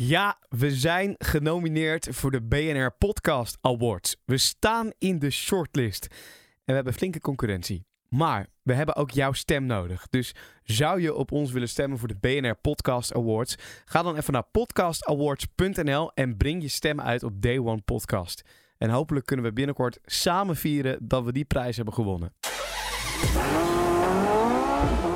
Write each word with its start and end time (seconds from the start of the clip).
Ja, 0.00 0.38
we 0.48 0.70
zijn 0.70 1.14
genomineerd 1.18 2.08
voor 2.10 2.30
de 2.30 2.42
BNR 2.42 2.92
Podcast 2.98 3.58
Awards. 3.60 4.16
We 4.24 4.36
staan 4.36 4.92
in 4.98 5.18
de 5.18 5.30
shortlist. 5.30 6.06
En 6.06 6.64
we 6.64 6.72
hebben 6.72 6.92
flinke 6.92 7.20
concurrentie. 7.20 7.86
Maar 8.08 8.46
we 8.62 8.72
hebben 8.74 8.96
ook 8.96 9.10
jouw 9.10 9.32
stem 9.32 9.66
nodig. 9.66 10.06
Dus 10.10 10.34
zou 10.62 11.00
je 11.00 11.14
op 11.14 11.32
ons 11.32 11.52
willen 11.52 11.68
stemmen 11.68 11.98
voor 11.98 12.08
de 12.08 12.16
BNR 12.20 12.56
Podcast 12.56 13.14
Awards? 13.14 13.56
Ga 13.84 14.02
dan 14.02 14.16
even 14.16 14.32
naar 14.32 14.48
podcastawards.nl 14.50 16.12
en 16.14 16.36
breng 16.36 16.62
je 16.62 16.68
stem 16.68 17.00
uit 17.00 17.22
op 17.22 17.42
Day 17.42 17.58
One 17.58 17.80
Podcast. 17.80 18.42
En 18.76 18.90
hopelijk 18.90 19.26
kunnen 19.26 19.44
we 19.44 19.52
binnenkort 19.52 19.98
samen 20.04 20.56
vieren 20.56 21.08
dat 21.08 21.24
we 21.24 21.32
die 21.32 21.44
prijs 21.44 21.76
hebben 21.76 21.94
gewonnen. 21.94 22.32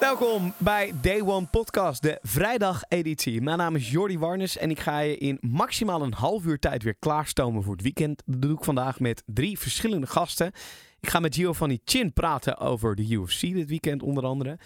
Welkom 0.00 0.52
bij 0.56 0.92
Day 1.00 1.20
One 1.20 1.46
Podcast, 1.46 2.02
de 2.02 2.18
vrijdageditie. 2.22 3.40
Mijn 3.40 3.58
naam 3.58 3.76
is 3.76 3.90
Jordi 3.90 4.18
Warnes 4.18 4.56
en 4.56 4.70
ik 4.70 4.80
ga 4.80 4.98
je 4.98 5.16
in 5.16 5.38
maximaal 5.40 6.02
een 6.02 6.12
half 6.12 6.44
uur 6.44 6.58
tijd 6.58 6.82
weer 6.82 6.96
klaarstomen 6.98 7.62
voor 7.62 7.72
het 7.72 7.82
weekend. 7.82 8.22
Dat 8.26 8.42
doe 8.42 8.52
ik 8.52 8.64
vandaag 8.64 9.00
met 9.00 9.22
drie 9.26 9.58
verschillende 9.58 10.06
gasten. 10.06 10.52
Ik 11.00 11.08
ga 11.08 11.20
met 11.20 11.34
Giovanni 11.34 11.78
Chin 11.84 12.12
praten 12.12 12.58
over 12.58 12.94
de 12.94 13.08
UFC 13.08 13.40
dit 13.40 13.68
weekend 13.68 14.02
onder 14.02 14.24
andere. 14.24 14.58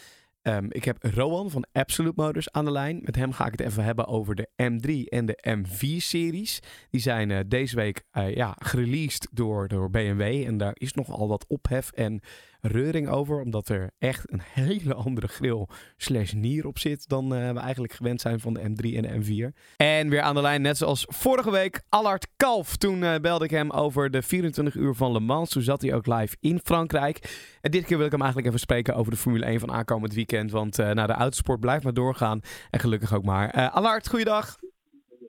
Ehm, 0.43 0.67
ik 0.69 0.85
heb 0.85 0.97
Rowan 1.01 1.51
van 1.51 1.67
Absolute 1.73 2.23
Motors 2.23 2.53
aan 2.53 2.65
de 2.65 2.71
lijn. 2.71 3.01
Met 3.03 3.17
hem 3.17 3.33
ga 3.33 3.47
ik 3.47 3.51
het 3.51 3.61
even 3.61 3.85
hebben 3.85 4.07
over 4.07 4.35
de 4.35 4.49
M3 4.57 5.09
en 5.09 5.27
de 5.27 5.57
M4-series. 5.59 6.61
Die 6.91 7.01
zijn 7.01 7.31
eh, 7.31 7.41
deze 7.47 7.77
week 7.77 8.05
eh, 8.11 8.35
ja, 8.35 8.57
gereleased 8.59 9.29
door, 9.33 9.69
door 9.69 9.91
BMW. 9.91 10.21
En 10.47 10.57
daar 10.57 10.75
is 10.75 10.93
nogal 10.93 11.29
wat 11.29 11.45
ophef 11.49 11.91
en 11.91 12.21
reuring 12.61 13.09
over. 13.09 13.41
Omdat 13.41 13.69
er 13.69 13.91
echt 13.99 14.33
een 14.33 14.43
hele 14.53 14.95
andere 14.95 15.29
grill 15.29 15.67
slash 15.97 16.33
nier 16.33 16.67
op 16.67 16.79
zit 16.79 17.09
dan 17.09 17.35
eh, 17.35 17.51
we 17.51 17.59
eigenlijk 17.59 17.93
gewend 17.93 18.21
zijn 18.21 18.41
van 18.41 18.55
de 18.55 18.61
M3 18.61 18.97
en 18.97 19.03
de 19.03 19.53
M4. 19.53 19.77
En 19.77 20.09
weer 20.09 20.21
aan 20.21 20.35
de 20.35 20.41
lijn, 20.41 20.63
net 20.63 20.77
zoals 20.77 21.05
vorige 21.09 21.51
week, 21.51 21.83
Allard 21.89 22.27
Kalf. 22.37 22.77
Toen 22.77 23.03
eh, 23.03 23.15
belde 23.21 23.45
ik 23.45 23.51
hem 23.51 23.71
over 23.71 24.11
de 24.11 24.23
24 24.23 24.75
uur 24.75 24.95
van 24.95 25.13
Le 25.13 25.21
Mans. 25.21 25.51
Toen 25.51 25.63
zat 25.63 25.83
hij 25.83 25.95
ook 25.95 26.07
live 26.07 26.37
in 26.41 26.61
Frankrijk. 26.65 27.47
En 27.61 27.71
dit 27.71 27.85
keer 27.85 27.97
wil 27.97 28.07
ik 28.07 28.13
hem 28.13 28.21
eigenlijk 28.23 28.49
even 28.51 28.61
spreken 28.61 28.95
over 28.95 29.13
de 29.13 29.19
Formule 29.19 29.45
1 29.45 29.61
van 29.61 29.73
aankomend 29.73 30.15
weekend. 30.15 30.51
Want 30.51 30.77
nou, 30.77 31.07
de 31.07 31.13
autosport 31.13 31.61
blijft 31.61 31.85
maar 31.85 31.95
doorgaan. 31.95 32.41
En 32.71 32.81
gelukkig 32.81 33.15
ook 33.15 33.25
maar. 33.25 33.71
Allard, 33.71 34.09
goeiedag. 34.09 34.57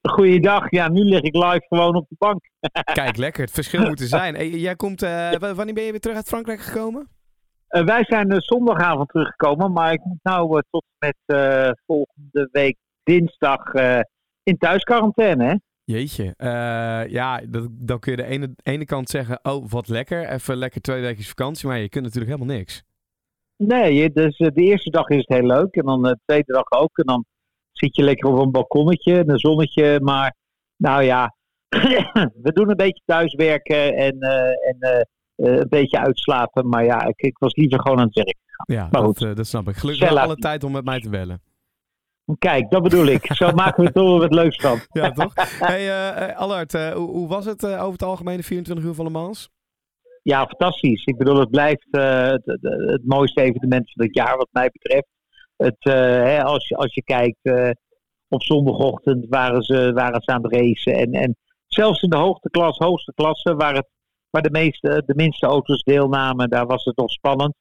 Goeiedag, 0.02 0.72
ja, 0.72 0.90
nu 0.90 1.04
lig 1.04 1.22
ik 1.22 1.36
live 1.36 1.66
gewoon 1.68 1.96
op 1.96 2.06
de 2.10 2.16
bank. 2.18 2.50
Kijk, 2.94 3.18
lekker. 3.18 3.44
Het 3.44 3.52
verschil 3.54 3.88
moet 3.88 4.00
er 4.00 4.08
zijn. 4.08 4.36
Hey, 4.36 4.50
jij 4.50 4.76
komt, 4.76 5.02
wanneer 5.02 5.74
ben 5.74 5.84
je 5.84 5.92
weer 5.92 6.00
terug 6.00 6.16
uit 6.16 6.28
Frankrijk 6.28 6.60
gekomen? 6.60 7.19
Eh, 7.70 7.84
wij 7.84 8.04
zijn 8.04 8.32
eh, 8.32 8.38
zondagavond 8.40 9.10
teruggekomen, 9.10 9.72
maar 9.72 9.94
ik 9.94 10.04
moet 10.04 10.24
nou 10.24 10.58
eh, 10.58 10.64
tot 10.70 10.84
met 11.00 11.16
volgende 11.86 12.50
week 12.52 12.78
dinsdag 13.04 13.74
in 14.44 14.58
thuisquarantaine. 14.58 15.46
Hè? 15.46 15.56
Jeetje. 15.84 16.34
Ja, 17.10 17.42
dat, 17.50 17.68
dan 17.72 18.00
kun 18.00 18.12
je 18.12 18.18
de 18.18 18.26
ene, 18.26 18.54
ene 18.64 18.86
kant 18.86 19.10
zeggen, 19.10 19.40
oh, 19.44 19.70
wat 19.70 19.88
lekker. 19.88 20.30
Even 20.30 20.56
lekker 20.56 20.82
twee 20.82 21.02
weken 21.02 21.24
vakantie. 21.24 21.68
Maar 21.68 21.78
je 21.78 21.90
kunt 21.90 22.04
natuurlijk 22.04 22.32
helemaal 22.32 22.56
niks. 22.56 22.84
Nee, 23.56 24.12
dus 24.12 24.38
de 24.38 24.52
eerste 24.54 24.90
dag 24.90 25.08
is 25.08 25.18
het 25.18 25.38
heel 25.38 25.46
leuk 25.46 25.76
en 25.76 25.86
dan 25.86 26.02
de 26.02 26.20
tweede 26.26 26.54
dag 26.54 26.72
ook. 26.72 26.98
En 26.98 27.06
dan 27.06 27.26
zit 27.72 27.96
je 27.96 28.04
lekker 28.04 28.30
op 28.30 28.40
een 28.40 28.52
balkonnetje, 28.52 29.24
een 29.28 29.40
zonnetje. 29.40 30.00
Maar 30.00 30.36
nou 30.76 31.04
ja, 31.04 31.36
we 32.44 32.52
doen 32.54 32.70
een 32.70 32.76
beetje 32.76 33.04
thuiswerken 33.06 33.96
en, 33.96 34.20
en 34.20 35.08
een 35.40 35.70
beetje 35.70 36.00
uitslapen. 36.00 36.70
Maar 36.70 36.84
ja, 36.86 37.06
ik, 37.06 37.22
ik 37.22 37.38
was 37.38 37.56
liever 37.56 37.82
gewoon 37.82 38.00
aan 38.00 38.06
het 38.06 38.16
werk. 38.16 38.38
Ja, 38.66 38.82
Maar 38.92 39.02
dat, 39.02 39.18
goed. 39.18 39.22
eh, 39.30 39.36
dat 39.36 39.48
snap 39.48 39.68
ik. 39.68 39.76
Gelukkig 39.76 40.04
wel 40.04 40.10
Cella. 40.14 40.24
alle 40.24 40.36
tijd 40.36 40.64
om 40.64 40.72
met 40.72 40.86
mij 40.86 41.00
te 41.00 41.10
bellen. 41.10 41.42
Kijk, 42.40 42.70
dat 42.70 42.84
bedoel 42.84 43.06
ik. 43.06 43.26
Zo 43.36 43.52
maken 43.52 43.80
we 43.80 43.86
het 43.86 43.94
door 43.96 44.22
het 44.22 44.34
leukst 44.34 44.62
van. 44.62 44.80
Ja, 44.92 45.12
toch? 45.12 45.34
hey, 45.60 45.80
eh, 45.90 46.30
eh, 46.30 46.38
Allard, 46.38 46.74
eh, 46.74 46.92
hoe, 46.92 47.10
hoe 47.10 47.28
was 47.28 47.46
het 47.46 47.64
eh, 47.64 47.80
over 47.80 47.92
het 47.92 48.04
algemeen 48.04 48.38
de 48.38 48.44
24 48.44 48.86
uur 48.86 48.94
van 48.94 49.06
Le 49.06 49.12
Mans? 49.12 49.50
Ja, 50.24 50.46
fantastisch. 50.48 51.06
Ik 51.06 51.18
bedoel, 51.18 51.40
het 51.40 51.50
blijft 51.50 51.88
eh, 51.92 52.28
het, 52.28 52.42
het, 52.62 53.02
mooiste 53.06 53.42
evenement 53.42 53.92
van 53.92 54.06
het 54.06 54.16
jaar 54.16 54.38
wat 54.38 54.48
mij 54.52 54.70
betreft. 54.72 55.08
Het, 55.56 55.78
eh, 55.80 55.94
hè, 56.04 56.44
als, 56.44 56.68
je, 56.68 56.76
als 56.76 56.94
je 56.94 57.04
kijkt, 57.04 57.38
eh, 57.42 57.70
op 58.28 58.44
zondagochtend 58.44 59.26
waren 59.30 59.62
ze, 59.62 59.92
waren 59.94 60.22
ze 60.22 60.32
aan 60.32 60.44
het 60.44 60.54
racen. 60.54 60.94
En, 60.94 61.12
en 61.12 61.36
zelfs 61.68 62.02
in 62.02 62.10
de 62.10 62.18
hoogste 62.18 62.50
klas, 62.50 62.78
hoogste 62.78 63.14
klasse, 63.16 63.56
waar, 63.56 63.76
het, 63.76 63.88
waar 64.30 64.42
de, 64.42 64.52
meeste, 64.52 65.04
de 65.06 65.16
minste 65.16 65.46
auto's 65.46 65.84
deelnamen, 65.84 66.50
daar 66.50 66.66
was 66.66 66.84
het 66.84 66.98
nog 66.98 67.12
spannend. 67.12 67.54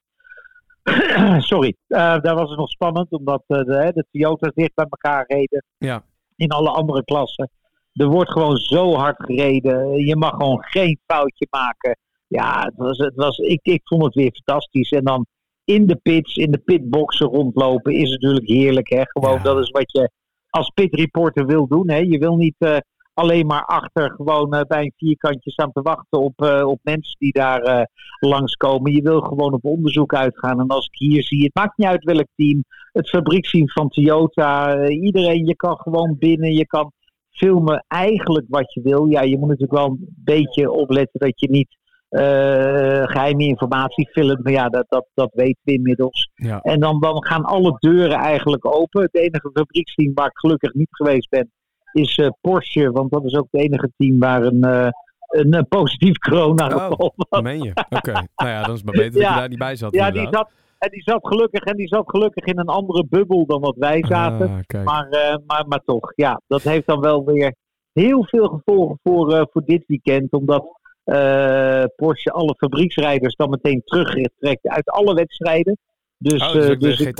Sorry, 1.51 1.75
Eh, 1.87 2.19
daar 2.19 2.35
was 2.35 2.49
het 2.49 2.59
nog 2.59 2.69
spannend, 2.69 3.11
omdat 3.11 3.43
eh, 3.47 3.57
de, 3.57 3.91
de 3.93 4.05
Toyota's 4.11 4.53
dicht 4.53 4.73
bij 4.75 4.85
elkaar 4.89 5.23
reden. 5.27 5.63
Ja. 5.77 6.03
In 6.35 6.49
alle 6.49 6.69
andere 6.69 7.03
klassen. 7.03 7.49
Er 7.93 8.07
wordt 8.07 8.31
gewoon 8.31 8.57
zo 8.57 8.93
hard 8.93 9.23
gereden. 9.23 10.05
Je 10.05 10.15
mag 10.15 10.29
gewoon 10.31 10.63
geen 10.63 10.99
foutje 11.05 11.47
maken. 11.49 11.97
Ja, 12.27 12.61
het 12.61 12.73
was, 12.75 12.97
het 12.97 13.15
was, 13.15 13.37
ik, 13.37 13.59
ik 13.63 13.81
vond 13.83 14.03
het 14.03 14.13
weer 14.13 14.31
fantastisch. 14.43 14.91
En 14.91 15.03
dan 15.03 15.25
in 15.63 15.85
de 15.85 15.95
pits, 15.95 16.35
in 16.35 16.51
de 16.51 16.57
pitboxen 16.57 17.27
rondlopen, 17.27 17.93
is 17.93 18.09
natuurlijk 18.09 18.47
heerlijk. 18.47 18.89
Hè? 18.89 19.01
Gewoon, 19.05 19.33
Ja. 19.37 19.43
dat 19.43 19.57
is 19.59 19.69
wat 19.69 19.91
je 19.91 20.09
als 20.49 20.69
pitreporter 20.69 21.45
wil 21.45 21.67
doen. 21.67 21.89
Hè? 21.89 21.97
Je 21.97 22.17
wil 22.19 22.35
niet 22.35 22.55
eh, 22.57 22.77
alleen 23.19 23.45
maar 23.45 23.65
achter 23.65 24.11
gewoon 24.11 24.53
eh, 24.53 24.61
bij 24.67 24.81
een 24.81 24.93
vierkantje 24.97 25.51
staan 25.51 25.71
te 25.71 25.81
wachten 25.81 26.19
op, 26.19 26.41
eh, 26.41 26.67
op 26.67 26.79
mensen 26.83 27.15
die 27.19 27.31
daar 27.31 27.61
eh, 27.61 27.83
langskomen. 28.19 28.91
Je 28.91 29.01
wil 29.01 29.21
gewoon 29.21 29.53
op 29.53 29.65
onderzoek 29.65 30.13
uitgaan. 30.13 30.59
En 30.59 30.67
als 30.67 30.85
ik 30.85 30.97
hier 30.97 31.23
zie, 31.23 31.43
het 31.43 31.55
maakt 31.55 31.77
niet 31.77 31.87
uit 31.87 32.03
welk 32.03 32.27
team. 32.35 32.63
Het 32.91 33.09
fabrieksteam 33.09 33.69
van 33.69 33.89
Toyota. 33.89 34.87
iedereen, 34.87 35.45
je 35.45 35.55
kan 35.55 35.77
gewoon 35.77 36.15
binnen. 36.19 36.53
Je 36.53 36.65
kan 36.65 36.91
filmen 37.29 37.85
eigenlijk 37.87 38.45
wat 38.49 38.73
je 38.73 38.81
wil. 38.81 39.05
Ja, 39.05 39.21
je 39.21 39.37
moet 39.37 39.49
natuurlijk 39.49 39.79
wel 39.79 39.85
een 39.85 40.13
beetje 40.23 40.71
opletten 40.71 41.19
dat 41.19 41.39
je 41.39 41.49
niet 41.49 41.77
eh, 42.09 43.03
geheime 43.03 43.43
informatie 43.43 44.09
filmt. 44.09 44.43
Maar 44.43 44.51
ja, 44.51 44.69
dat, 44.69 44.85
dat, 44.87 45.07
dat 45.13 45.29
weten 45.33 45.61
we 45.63 45.71
inmiddels. 45.71 46.29
Ja. 46.35 46.59
En 46.59 46.79
dan, 46.79 46.99
dan 46.99 47.25
gaan 47.25 47.43
alle 47.43 47.75
deuren 47.79 48.17
eigenlijk 48.17 48.65
open. 48.65 49.01
Het 49.01 49.15
enige 49.15 49.49
fabrieksteam 49.53 50.13
waar 50.13 50.25
ik 50.25 50.37
gelukkig 50.37 50.73
niet 50.73 50.87
geweest 50.91 51.29
ben, 51.29 51.51
is 51.93 52.17
eh, 52.17 52.27
Porsche. 52.41 52.91
Want 52.91 53.11
dat 53.11 53.25
is 53.25 53.35
ook 53.35 53.47
het 53.51 53.61
enige 53.61 53.91
team 53.97 54.19
waar 54.19 54.43
een, 54.43 54.63
eh, 54.63 54.87
een, 55.27 55.53
eh, 55.53 55.61
positief 55.69 56.17
corona-geval 56.29 57.13
was. 57.15 57.41
Meen 57.41 57.61
je? 57.63 57.71
Oké. 57.89 58.11
nou 58.35 58.49
ja, 58.49 58.61
dan 58.63 58.73
is 58.73 58.81
het 58.81 58.85
maar 58.85 59.03
beter 59.03 59.21
dat 59.21 59.29
je 59.29 59.35
daar 59.39 59.49
niet 59.49 59.57
bij 59.57 59.75
zat. 59.75 59.93
Ja, 59.93 60.11
die 60.11 60.27
zat, 60.31 60.51
en 60.77 60.89
die 60.89 61.01
zat 61.03 61.27
gelukkig 61.27 61.63
en 61.63 61.75
die 61.77 61.87
zat 61.87 62.09
gelukkig 62.09 62.45
in 62.45 62.59
een 62.59 62.67
andere 62.67 63.05
bubbel 63.09 63.45
dan 63.45 63.61
wat 63.61 63.75
wij 63.77 64.03
zaten. 64.07 64.49
Ah, 64.49 64.59
kijk. 64.65 64.83
Maar, 64.83 65.39
maar, 65.47 65.67
maar 65.67 65.81
toch, 65.85 66.11
ja, 66.15 66.41
dat 66.47 66.61
heeft 66.61 66.87
dan 66.87 66.99
wel 66.99 67.25
weer 67.25 67.55
heel 67.93 68.25
veel 68.25 68.47
gevolgen 68.47 68.99
voor, 69.03 69.47
voor 69.51 69.61
dit 69.65 69.83
weekend. 69.87 70.31
Omdat 70.33 70.77
eh, 71.03 71.83
Porsche 71.95 72.31
alle 72.31 72.55
fabrieksrijders 72.57 73.35
dan 73.35 73.49
meteen 73.49 73.81
terugtrekt 73.85 74.67
uit 74.67 74.89
alle 74.89 75.13
wedstrijden. 75.13 75.77
Dus, 76.17 76.41
Oh, 76.41 76.79
dus 76.79 76.99
ik- 76.99 77.07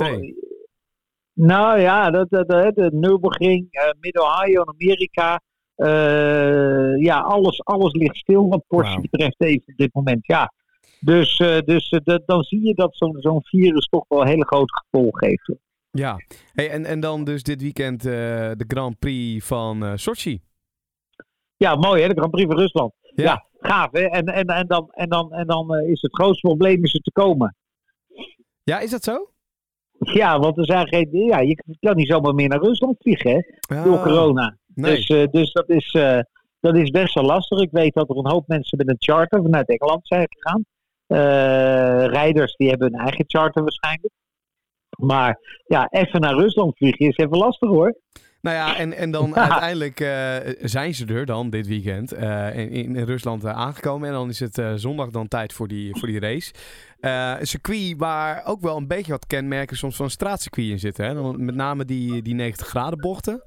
Nou 1.46 1.80
ja, 1.80 2.10
dat, 2.10 2.30
dat, 2.30 2.48
dat, 2.48 2.74
de 2.74 2.90
Nürburgring, 2.92 3.66
eh 3.70 3.90
Mid-Ohio 4.00 4.62
in 4.62 4.68
Amerika. 4.68 5.40
eh, 5.74 6.96
ja, 7.04 7.20
alles, 7.20 7.64
alles 7.64 7.92
ligt 7.92 8.16
stil 8.16 8.48
wat 8.48 8.64
Porsche 8.66 9.00
betreft 9.00 9.40
even 9.42 9.62
op 9.66 9.76
dit 9.76 9.94
moment. 9.94 10.26
Ja. 10.26 10.52
Dus, 11.00 11.38
eh, 11.38 11.58
dus 11.58 12.00
dat- 12.04 12.22
dan 12.26 12.42
zie 12.42 12.66
je 12.66 12.74
dat 12.74 12.96
zo'n 12.96 13.16
zo'n 13.18 13.42
virus 13.44 13.86
toch 13.86 14.04
wel 14.08 14.24
hele 14.24 14.44
grote 14.46 14.82
gevolgen 14.84 15.26
heeft. 15.28 15.52
Ja. 15.90 16.16
Hey, 16.52 16.70
en, 16.70 16.84
en 16.84 17.00
dan 17.00 17.24
dus 17.24 17.42
dit 17.42 17.62
weekend 17.62 18.02
de 18.02 18.64
Grand 18.68 18.98
Prix 18.98 19.46
van 19.46 19.98
Sochi. 19.98 20.40
Ja, 21.56 21.74
mooi 21.74 22.02
hè, 22.02 22.08
de 22.08 22.14
Grand 22.14 22.30
Prix 22.30 22.46
van 22.48 22.58
Rusland. 22.58 22.92
Ja. 23.14 23.24
Ja, 23.24 23.44
gaaf 23.60 23.92
hè. 23.92 24.00
En, 24.04 24.24
en, 24.26 24.44
en 24.46 24.66
dan, 24.66 24.88
en 24.90 25.08
dan, 25.08 25.32
en 25.32 25.46
dan 25.46 25.74
is 25.78 26.02
het 26.02 26.14
grootste 26.14 26.46
probleem 26.46 26.84
is 26.84 26.94
er 26.94 27.00
te 27.00 27.12
komen. 27.12 27.56
Ja, 28.62 28.78
is 28.80 28.90
dat 28.90 29.02
zo? 29.04 29.30
Ja, 30.00 30.38
want 30.38 30.58
er 30.58 30.64
zijn 30.64 30.88
geen, 30.88 31.08
ja, 31.10 31.40
je 31.40 31.62
kan 31.80 31.96
niet 31.96 32.08
zomaar 32.08 32.34
meer 32.34 32.48
naar 32.48 32.62
Rusland 32.62 32.96
vliegen 32.98 33.30
hè, 33.30 33.82
door 33.82 34.00
corona. 34.00 34.56
Nee. 34.74 34.94
Dus, 34.94 35.06
eh, 35.06 35.26
dus 35.30 35.52
dat, 35.52 35.68
is, 35.68 35.90
eh, 35.92 36.18
dat 36.60 36.76
is 36.76 36.90
best 36.90 37.14
wel 37.14 37.24
lastig. 37.24 37.60
Ik 37.60 37.70
weet 37.70 37.94
dat 37.94 38.08
er 38.08 38.16
een 38.16 38.30
hoop 38.30 38.46
mensen 38.46 38.78
met 38.78 38.88
een 38.88 38.96
charter 38.98 39.42
vanuit 39.42 39.68
Engeland 39.68 40.06
zijn 40.06 40.26
gegaan. 40.28 40.64
Eh, 41.06 42.06
rijders 42.06 42.56
die 42.56 42.68
hebben 42.68 42.92
hun 42.92 43.00
eigen 43.00 43.24
charter 43.28 43.62
waarschijnlijk. 43.62 44.12
Maar 44.98 45.38
ja, 45.66 45.88
even 45.90 46.20
naar 46.20 46.34
Rusland 46.34 46.76
vliegen 46.76 47.06
is 47.06 47.16
even 47.16 47.38
lastig 47.38 47.68
hoor. 47.68 47.98
Nou 48.40 48.56
ja, 48.56 48.76
en, 48.76 48.92
en 48.92 49.10
dan 49.10 49.36
uiteindelijk 49.50 50.00
eh, 50.00 50.36
zijn 50.60 50.94
ze 50.94 51.06
er 51.06 51.26
dan 51.26 51.50
dit 51.50 51.66
weekend 51.66 52.14
uh, 52.14 52.58
in, 52.58 52.70
in, 52.70 53.04
Rusland 53.04 53.44
uh, 53.44 53.50
aangekomen. 53.50 54.08
En 54.08 54.14
dan 54.14 54.28
is 54.28 54.40
het 54.40 54.62
zondag 54.74 55.10
dan 55.10 55.28
tijd 55.28 55.52
voor 55.52 55.68
die, 55.68 55.96
voor 55.98 56.08
die 56.08 56.20
race. 56.20 56.52
een 57.40 57.46
circuit 57.46 57.94
waar 57.96 58.42
ook 58.46 58.60
wel 58.60 58.76
een 58.76 58.86
beetje 58.86 59.12
wat 59.12 59.26
kenmerken 59.26 59.76
soms 59.76 59.96
van 59.96 60.04
een 60.04 60.10
straatcircuit 60.10 60.68
in 60.68 60.78
zitten. 60.78 61.04
Hè? 61.04 61.14
Dan 61.14 61.44
met 61.44 61.54
name 61.54 61.84
die, 61.84 62.22
die 62.22 62.34
90 62.34 62.66
graden 62.66 62.98
bochten. 62.98 63.42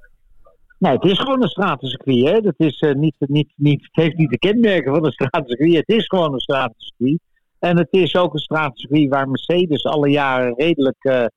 Nee, 0.79 0.93
het 0.93 1.03
is 1.03 1.19
gewoon 1.19 1.41
een 1.41 1.49
stratencircuit. 1.49 2.23
Hè? 2.23 2.41
Dat 2.41 2.53
is, 2.57 2.85
niet, 2.95 3.15
niet, 3.19 3.53
niet, 3.55 3.81
het 3.81 4.03
heeft 4.03 4.17
niet 4.17 4.29
de 4.29 4.37
kenmerken 4.37 4.93
van 4.93 5.05
een 5.05 5.11
stratencircuit. 5.11 5.73
Het 5.73 5.97
is 5.97 6.05
gewoon 6.05 6.33
een 6.33 6.39
stratencircuit. 6.39 7.19
En 7.59 7.77
het 7.77 7.87
is 7.91 8.15
ook 8.15 8.33
een 8.33 8.39
stratencircuit 8.39 9.09
waar 9.09 9.29
Mercedes 9.29 9.85
alle 9.85 10.09
jaren 10.09 10.53
redelijk 10.55 11.29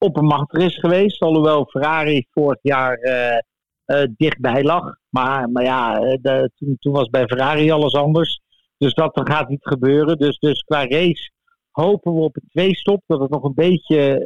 oppermachtig 0.00 0.62
is 0.62 0.78
geweest. 0.78 1.22
Alhoewel 1.22 1.66
Ferrari 1.66 2.26
vorig 2.30 2.58
jaar 2.62 2.98
uh, 2.98 3.38
uh, 3.86 4.06
dichtbij 4.16 4.62
lag. 4.62 4.96
Maar, 5.08 5.50
maar 5.50 5.62
ja, 5.62 6.00
eh, 6.00 6.18
de, 6.20 6.50
toen, 6.56 6.76
toen, 6.78 6.92
was 6.92 7.08
bij 7.08 7.26
Ferrari 7.26 7.70
alles 7.70 7.94
anders. 7.94 8.40
Dus 8.78 8.94
dat 8.94 9.20
gaat 9.24 9.48
niet 9.48 9.66
gebeuren. 9.66 10.18
Dus, 10.18 10.38
dus 10.38 10.62
qua 10.62 10.86
race 10.86 11.30
hopen 11.70 12.14
we 12.14 12.20
op 12.20 12.36
een 12.36 12.48
twee-stop 12.48 13.02
dat 13.06 13.20
het 13.20 13.30
nog 13.30 13.44
een 13.44 13.54
beetje 13.54 14.24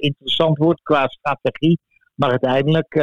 interessant 0.00 0.58
wordt 0.58 0.82
qua 0.82 1.06
strategie. 1.06 1.80
Maar 2.14 2.30
uiteindelijk 2.30 2.94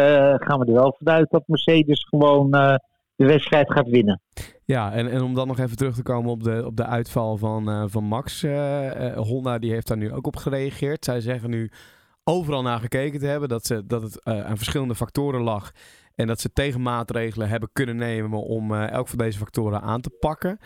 gaan 0.43 0.59
we 0.59 0.65
er 0.65 0.73
wel 0.73 0.95
vanuit 0.97 1.29
dat 1.29 1.43
Mercedes 1.45 2.05
gewoon 2.09 2.79
de 3.19 3.25
wedstrijd 3.25 3.71
gaat 3.71 3.87
winnen. 3.87 4.21
Ja, 4.65 4.91
en, 4.91 5.09
en 5.09 5.21
om 5.21 5.33
dan 5.33 5.47
nog 5.47 5.59
even 5.59 5.77
terug 5.77 5.95
te 5.95 6.03
komen 6.03 6.31
op 6.31 6.43
de, 6.43 6.65
op 6.65 6.75
de 6.75 6.85
uitval 6.85 7.37
van, 7.37 7.69
uh, 7.69 7.83
van 7.87 8.03
Max. 8.03 8.43
Uh, 8.43 9.17
Honda 9.17 9.59
die 9.59 9.71
heeft 9.71 9.87
daar 9.87 9.97
nu 9.97 10.13
ook 10.13 10.27
op 10.27 10.35
gereageerd. 10.35 11.05
Zij 11.05 11.21
zeggen 11.21 11.49
nu 11.49 11.71
overal 12.23 12.61
naar 12.61 12.79
gekeken 12.79 13.19
te 13.19 13.25
hebben. 13.25 13.49
Dat, 13.49 13.65
ze, 13.65 13.85
dat 13.85 14.01
het 14.01 14.23
aan 14.23 14.57
verschillende 14.57 14.95
factoren 14.95 15.41
lag. 15.41 15.71
En 16.15 16.27
dat 16.27 16.39
ze 16.39 16.53
tegenmaatregelen 16.53 17.49
hebben 17.49 17.69
kunnen 17.73 17.95
nemen 17.95 18.43
om 18.43 18.73
elk 18.73 19.07
van 19.07 19.17
deze 19.17 19.37
factoren 19.37 19.81
aan 19.81 20.01
te 20.01 20.09
pakken. 20.19 20.59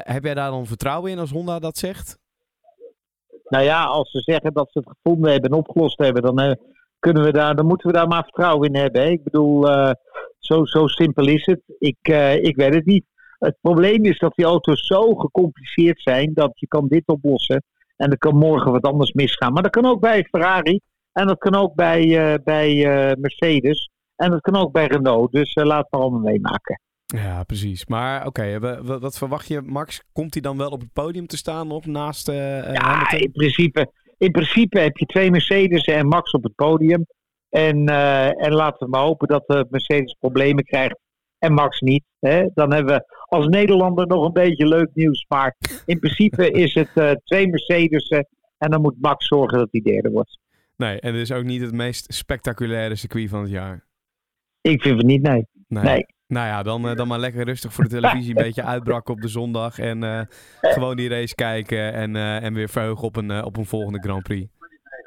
heb 0.00 0.24
jij 0.24 0.34
daar 0.34 0.50
dan 0.50 0.66
vertrouwen 0.66 1.10
in 1.10 1.18
als 1.18 1.30
Honda 1.30 1.58
dat 1.58 1.76
zegt? 1.76 2.18
Nou 3.48 3.64
ja, 3.64 3.84
als 3.84 4.10
ze 4.10 4.20
zeggen 4.20 4.52
dat 4.52 4.70
ze 4.72 4.78
het 4.78 4.88
gevonden 4.88 5.30
hebben 5.30 5.50
en 5.50 5.56
opgelost 5.56 5.98
hebben, 5.98 6.22
dan, 6.22 6.56
kunnen 6.98 7.24
we 7.24 7.32
daar, 7.32 7.56
dan 7.56 7.66
moeten 7.66 7.86
we 7.86 7.92
daar 7.92 8.08
maar 8.08 8.22
vertrouwen 8.22 8.68
in 8.68 8.80
hebben. 8.80 9.02
Hè? 9.02 9.08
Ik 9.08 9.24
bedoel, 9.24 9.66
zo, 10.38 10.64
zo 10.64 10.86
simpel 10.86 11.28
is 11.28 11.46
het. 11.46 11.60
Ik, 11.78 12.08
uh, 12.10 12.34
ik 12.34 12.56
weet 12.56 12.74
het 12.74 12.86
niet. 12.86 13.04
Het 13.38 13.56
probleem 13.60 14.04
is 14.04 14.18
dat 14.18 14.34
die 14.34 14.44
auto's 14.44 14.86
zo 14.86 15.14
gecompliceerd 15.14 16.00
zijn 16.02 16.30
dat 16.34 16.50
je 16.54 16.66
kan 16.66 16.86
dit 16.88 17.06
oplossen. 17.06 17.62
En 17.96 18.10
er 18.10 18.18
kan 18.18 18.36
morgen 18.36 18.72
wat 18.72 18.82
anders 18.82 19.12
misgaan. 19.12 19.52
Maar 19.52 19.62
dat 19.62 19.72
kan 19.72 19.86
ook 19.86 20.00
bij 20.00 20.24
Ferrari. 20.24 20.80
En 21.12 21.26
dat 21.26 21.38
kan 21.38 21.54
ook 21.54 21.74
bij, 21.74 22.04
uh, 22.04 22.34
bij 22.44 22.74
uh, 22.74 23.14
Mercedes. 23.20 23.90
En 24.16 24.30
dat 24.30 24.40
kan 24.40 24.56
ook 24.56 24.72
bij 24.72 24.86
Renault. 24.86 25.32
Dus 25.32 25.54
uh, 25.54 25.64
laat 25.64 25.86
maar 25.90 26.00
allemaal 26.00 26.20
meemaken. 26.20 26.80
Ja, 27.06 27.42
precies. 27.42 27.86
Maar 27.86 28.26
oké, 28.26 28.58
okay, 28.58 28.84
wat 29.00 29.18
verwacht 29.18 29.48
je, 29.48 29.60
Max? 29.60 30.02
Komt 30.12 30.32
hij 30.32 30.42
dan 30.42 30.56
wel 30.56 30.70
op 30.70 30.80
het 30.80 30.92
podium 30.92 31.26
te 31.26 31.36
staan 31.36 31.66
nog 31.68 31.86
naast 31.86 32.26
Ja, 32.26 33.12
in 33.12 33.32
principe, 33.32 33.92
in 34.18 34.30
principe 34.30 34.78
heb 34.78 34.96
je 34.96 35.06
twee 35.06 35.30
Mercedes 35.30 35.84
en 35.84 36.06
Max 36.06 36.30
op 36.30 36.42
het 36.42 36.54
podium. 36.54 37.06
En, 37.50 37.90
uh, 37.90 38.44
en 38.44 38.52
laten 38.52 38.78
we 38.78 38.90
maar 38.90 39.02
hopen 39.02 39.28
dat 39.28 39.42
de 39.46 39.66
Mercedes 39.70 40.16
problemen 40.18 40.64
krijgt 40.64 40.98
en 41.38 41.52
Max 41.52 41.80
niet. 41.80 42.04
Hè? 42.20 42.48
Dan 42.54 42.72
hebben 42.72 42.94
we 42.94 43.16
als 43.26 43.46
Nederlander 43.46 44.06
nog 44.06 44.24
een 44.24 44.32
beetje 44.32 44.66
leuk 44.66 44.90
nieuws. 44.94 45.24
Maar 45.28 45.56
in 45.86 45.98
principe 45.98 46.50
is 46.64 46.74
het 46.74 46.90
uh, 46.94 47.10
twee 47.10 47.48
Mercedes'en 47.48 48.28
en 48.58 48.70
dan 48.70 48.80
moet 48.80 49.00
Max 49.00 49.26
zorgen 49.26 49.58
dat 49.58 49.68
hij 49.70 49.80
derde 49.80 50.10
wordt. 50.10 50.38
Nee, 50.76 51.00
en 51.00 51.12
het 51.12 51.22
is 51.22 51.32
ook 51.32 51.44
niet 51.44 51.60
het 51.60 51.72
meest 51.72 52.14
spectaculaire 52.14 52.96
circuit 52.96 53.28
van 53.28 53.40
het 53.40 53.50
jaar. 53.50 53.86
Ik 54.60 54.82
vind 54.82 54.96
het 54.96 55.06
niet, 55.06 55.22
nee. 55.22 55.46
nee. 55.68 55.84
nee. 55.84 56.06
Nou 56.26 56.46
ja, 56.46 56.62
dan, 56.62 56.88
uh, 56.88 56.94
dan 56.94 57.08
maar 57.08 57.18
lekker 57.18 57.44
rustig 57.44 57.72
voor 57.72 57.84
de 57.84 57.90
televisie. 57.90 58.36
Een 58.36 58.42
beetje 58.46 58.64
uitbraken 58.64 59.14
op 59.14 59.20
de 59.20 59.28
zondag. 59.28 59.78
En 59.78 60.02
uh, 60.02 60.20
gewoon 60.60 60.96
die 60.96 61.08
race 61.08 61.34
kijken. 61.34 61.92
En, 61.92 62.14
uh, 62.14 62.42
en 62.42 62.54
weer 62.54 62.68
verheugen 62.68 63.04
op 63.04 63.16
een, 63.16 63.44
op 63.44 63.56
een 63.56 63.66
volgende 63.66 63.98
Grand 63.98 64.22
Prix. 64.22 64.48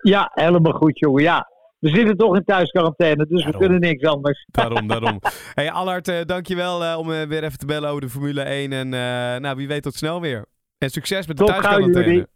Ja, 0.02 0.32
helemaal 0.34 0.74
goed, 0.74 1.00
jongen. 1.00 1.24
Ja, 1.24 1.48
we 1.81 1.89
zitten 1.89 2.18
toch 2.18 2.36
in 2.36 2.44
thuisquarantaine, 2.44 3.25
dus 3.28 3.45
we 3.45 3.57
kunnen 3.57 3.80
niks 3.80 4.04
anders. 4.04 4.45
Daarom, 4.51 4.88
daarom. 4.88 5.19
hey 5.54 5.72
Allard, 5.72 6.07
uh, 6.07 6.22
dankjewel 6.25 6.83
uh, 6.83 6.98
om 6.98 7.10
uh, 7.10 7.22
weer 7.22 7.44
even 7.44 7.57
te 7.57 7.66
bellen 7.66 7.89
over 7.89 8.01
de 8.01 8.10
Formule 8.10 8.42
1. 8.42 8.74
En 8.74 8.89
nou, 9.42 9.56
wie 9.56 9.68
weet 9.68 9.83
tot 9.83 9.95
snel 9.95 10.22
weer. 10.22 10.45
En 10.78 10.89
succes 10.89 11.28
met 11.28 11.38
de 11.38 11.44
thuisquarantaine. 11.44 12.28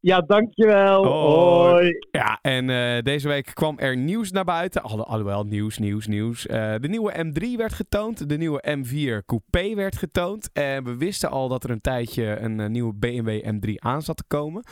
Ja, 0.00 0.20
dankjewel. 0.20 1.04
Hoi. 1.04 1.98
Ja, 2.10 2.38
en 2.42 2.66
deze 3.04 3.28
week 3.28 3.50
kwam 3.54 3.78
er 3.78 3.96
nieuws 3.96 4.30
naar 4.30 4.44
buiten. 4.44 4.82
alhoewel, 4.82 5.44
nieuws, 5.44 5.78
nieuws, 5.78 6.06
nieuws. 6.06 6.42
de 6.42 6.88
nieuwe 6.88 7.12
M3 7.24 7.56
werd 7.56 7.72
getoond. 7.72 8.28
De 8.28 8.36
nieuwe 8.36 8.64
M4 8.78 9.24
Coupé 9.24 9.74
werd 9.74 9.96
getoond. 9.96 10.50
En 10.52 10.84
we 10.84 10.96
wisten 10.96 11.30
al 11.30 11.48
dat 11.48 11.64
er 11.64 11.70
een 11.70 11.80
tijdje 11.80 12.38
een 12.40 12.72
nieuwe 12.72 12.94
BMW 12.94 13.54
M3 13.54 13.74
aan 13.74 14.02
zat 14.02 14.16
te 14.16 14.24
komen. 14.26 14.64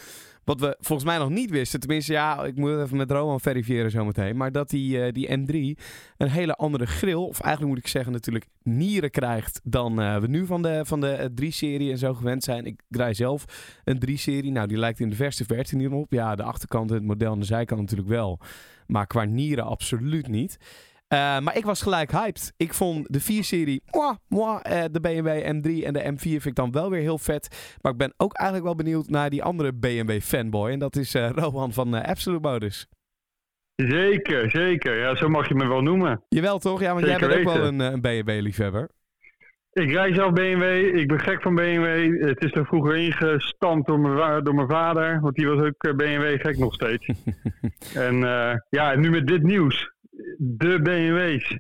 Wat 0.44 0.60
we 0.60 0.76
volgens 0.80 1.08
mij 1.08 1.18
nog 1.18 1.28
niet 1.28 1.50
wisten, 1.50 1.80
tenminste 1.80 2.12
ja, 2.12 2.44
ik 2.44 2.56
moet 2.56 2.70
even 2.70 2.96
met 2.96 3.10
Roman 3.10 3.40
verifiëren 3.40 3.90
zometeen. 3.90 4.36
Maar 4.36 4.52
dat 4.52 4.70
die, 4.70 4.96
uh, 4.96 5.12
die 5.12 5.28
M3 5.28 5.80
een 6.16 6.30
hele 6.30 6.54
andere 6.54 6.86
grill, 6.86 7.14
of 7.14 7.40
eigenlijk 7.40 7.74
moet 7.74 7.84
ik 7.84 7.90
zeggen 7.90 8.12
natuurlijk 8.12 8.46
nieren 8.62 9.10
krijgt 9.10 9.60
dan 9.64 10.00
uh, 10.00 10.16
we 10.16 10.26
nu 10.26 10.46
van 10.46 10.62
de, 10.62 10.80
van 10.84 11.00
de 11.00 11.30
3-serie 11.42 11.90
en 11.90 11.98
zo 11.98 12.14
gewend 12.14 12.44
zijn. 12.44 12.64
Ik 12.66 12.80
draai 12.88 13.14
zelf 13.14 13.44
een 13.84 14.02
3-serie. 14.08 14.50
Nou, 14.50 14.66
die 14.66 14.78
lijkt 14.78 15.00
in 15.00 15.10
de 15.10 15.16
verste 15.16 15.44
verte 15.44 15.76
niet 15.76 15.88
op. 15.88 16.12
Ja, 16.12 16.34
de 16.34 16.42
achterkant, 16.42 16.90
het 16.90 17.02
model 17.02 17.32
en 17.32 17.38
de 17.38 17.44
zijkant 17.46 17.80
natuurlijk 17.80 18.08
wel. 18.08 18.38
Maar 18.86 19.06
qua 19.06 19.24
nieren 19.24 19.64
absoluut 19.64 20.28
niet. 20.28 20.58
Uh, 21.14 21.38
maar 21.38 21.56
ik 21.56 21.64
was 21.64 21.82
gelijk 21.82 22.10
hyped. 22.10 22.52
Ik 22.56 22.74
vond 22.74 23.12
de 23.12 23.22
4-serie, 23.22 23.82
uh, 23.92 24.84
de 24.90 25.00
BMW 25.00 25.28
M3 25.28 25.84
en 25.84 25.92
de 25.92 26.12
M4 26.12 26.18
vind 26.18 26.46
ik 26.46 26.54
dan 26.54 26.72
wel 26.72 26.90
weer 26.90 27.00
heel 27.00 27.18
vet. 27.18 27.76
Maar 27.80 27.92
ik 27.92 27.98
ben 27.98 28.14
ook 28.16 28.34
eigenlijk 28.34 28.68
wel 28.68 28.84
benieuwd 28.84 29.08
naar 29.08 29.30
die 29.30 29.42
andere 29.42 29.72
BMW 29.74 30.20
fanboy. 30.20 30.70
En 30.70 30.78
dat 30.78 30.96
is 30.96 31.14
uh, 31.14 31.30
Rohan 31.30 31.72
van 31.72 31.94
Absolute 31.94 32.48
Motors. 32.48 32.86
Zeker, 33.76 34.50
zeker. 34.50 34.98
Ja, 34.98 35.16
zo 35.16 35.28
mag 35.28 35.48
je 35.48 35.54
me 35.54 35.68
wel 35.68 35.82
noemen. 35.82 36.22
Jawel 36.28 36.58
toch? 36.58 36.80
Ja, 36.80 36.92
want 36.92 37.06
jij 37.06 37.18
bent 37.18 37.34
ook 37.34 37.54
wel 37.54 37.64
een, 37.66 37.80
een 37.80 38.00
BMW-liefhebber. 38.00 38.90
Ik 39.72 39.90
rij 39.90 40.14
zelf 40.14 40.32
BMW, 40.32 40.96
ik 40.96 41.08
ben 41.08 41.20
gek 41.20 41.42
van 41.42 41.54
BMW. 41.54 42.20
Het 42.26 42.44
is 42.44 42.52
er 42.52 42.66
vroeger 42.66 42.96
ingestampt 42.96 43.86
door 43.86 44.00
mijn, 44.00 44.44
door 44.44 44.54
mijn 44.54 44.68
vader, 44.68 45.20
want 45.20 45.34
die 45.34 45.48
was 45.48 45.66
ook 45.66 45.96
BMW-gek 45.96 46.58
nog 46.58 46.74
steeds. 46.74 47.06
en 48.08 48.18
ja, 48.70 48.94
nu 48.94 49.10
met 49.10 49.26
dit 49.26 49.42
nieuws 49.42 49.93
de 50.38 50.80
BMW's 50.82 51.58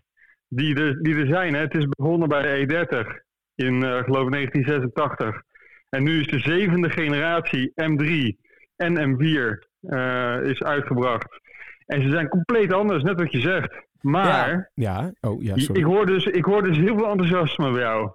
die 0.48 0.74
er, 0.74 1.02
die 1.02 1.16
er 1.16 1.26
zijn. 1.26 1.54
Hè. 1.54 1.60
Het 1.60 1.74
is 1.74 1.86
begonnen 1.88 2.28
bij 2.28 2.42
de 2.42 2.66
E30 2.66 3.22
in, 3.54 3.74
uh, 3.74 4.02
geloof 4.02 4.30
1986. 4.30 5.42
En 5.88 6.02
nu 6.02 6.20
is 6.20 6.26
de 6.26 6.38
zevende 6.38 6.90
generatie 6.90 7.72
M3 7.74 8.36
en 8.76 9.16
M4 9.16 9.68
uh, 9.80 10.50
is 10.50 10.62
uitgebracht. 10.62 11.40
En 11.86 12.02
ze 12.02 12.10
zijn 12.10 12.28
compleet 12.28 12.72
anders, 12.72 13.02
net 13.02 13.20
wat 13.20 13.32
je 13.32 13.40
zegt. 13.40 13.82
Maar 14.00 14.50
ja, 14.50 14.70
ja. 14.74 15.12
Oh, 15.20 15.42
ja 15.42 15.56
sorry. 15.56 15.80
Ik, 15.80 15.86
hoor 15.86 16.06
dus, 16.06 16.24
ik 16.24 16.44
hoor 16.44 16.62
dus 16.62 16.76
heel 16.76 16.96
veel 16.96 17.10
enthousiasme 17.10 17.70
bij 17.70 17.80
jou. 17.80 18.12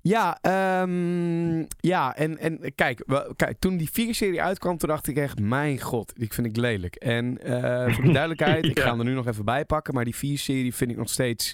Ja, 0.00 0.38
um, 0.82 1.66
ja 1.76 2.16
en, 2.16 2.38
en 2.38 2.74
kijk, 2.74 3.04
kijk, 3.36 3.58
toen 3.58 3.76
die 3.76 3.90
4-serie 3.90 4.42
uitkwam, 4.42 4.76
toen 4.76 4.88
dacht 4.88 5.06
ik 5.06 5.16
echt, 5.16 5.40
mijn 5.40 5.80
god, 5.80 6.12
die 6.16 6.32
vind 6.32 6.46
ik 6.46 6.56
lelijk. 6.56 6.94
En 6.94 7.38
uh, 7.46 7.94
voor 7.94 8.04
de 8.04 8.12
duidelijkheid, 8.20 8.64
ik 8.64 8.80
ga 8.80 8.90
hem 8.90 8.98
er 8.98 9.04
nu 9.04 9.14
nog 9.14 9.26
even 9.26 9.44
bij 9.44 9.64
pakken, 9.64 9.94
maar 9.94 10.04
die 10.04 10.16
4-serie 10.16 10.74
vind 10.74 10.90
ik 10.90 10.96
nog 10.96 11.08
steeds 11.08 11.52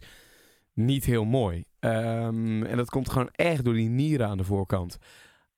niet 0.75 1.05
heel 1.05 1.25
mooi. 1.25 1.65
Um, 1.81 2.63
en 2.63 2.77
dat 2.77 2.91
komt 2.91 3.11
gewoon 3.11 3.29
echt 3.33 3.65
door 3.65 3.75
die 3.75 3.89
nieren 3.89 4.29
aan 4.29 4.39
de 4.39 4.45
voorkant. 4.45 4.99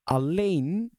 Alleen 0.03 0.91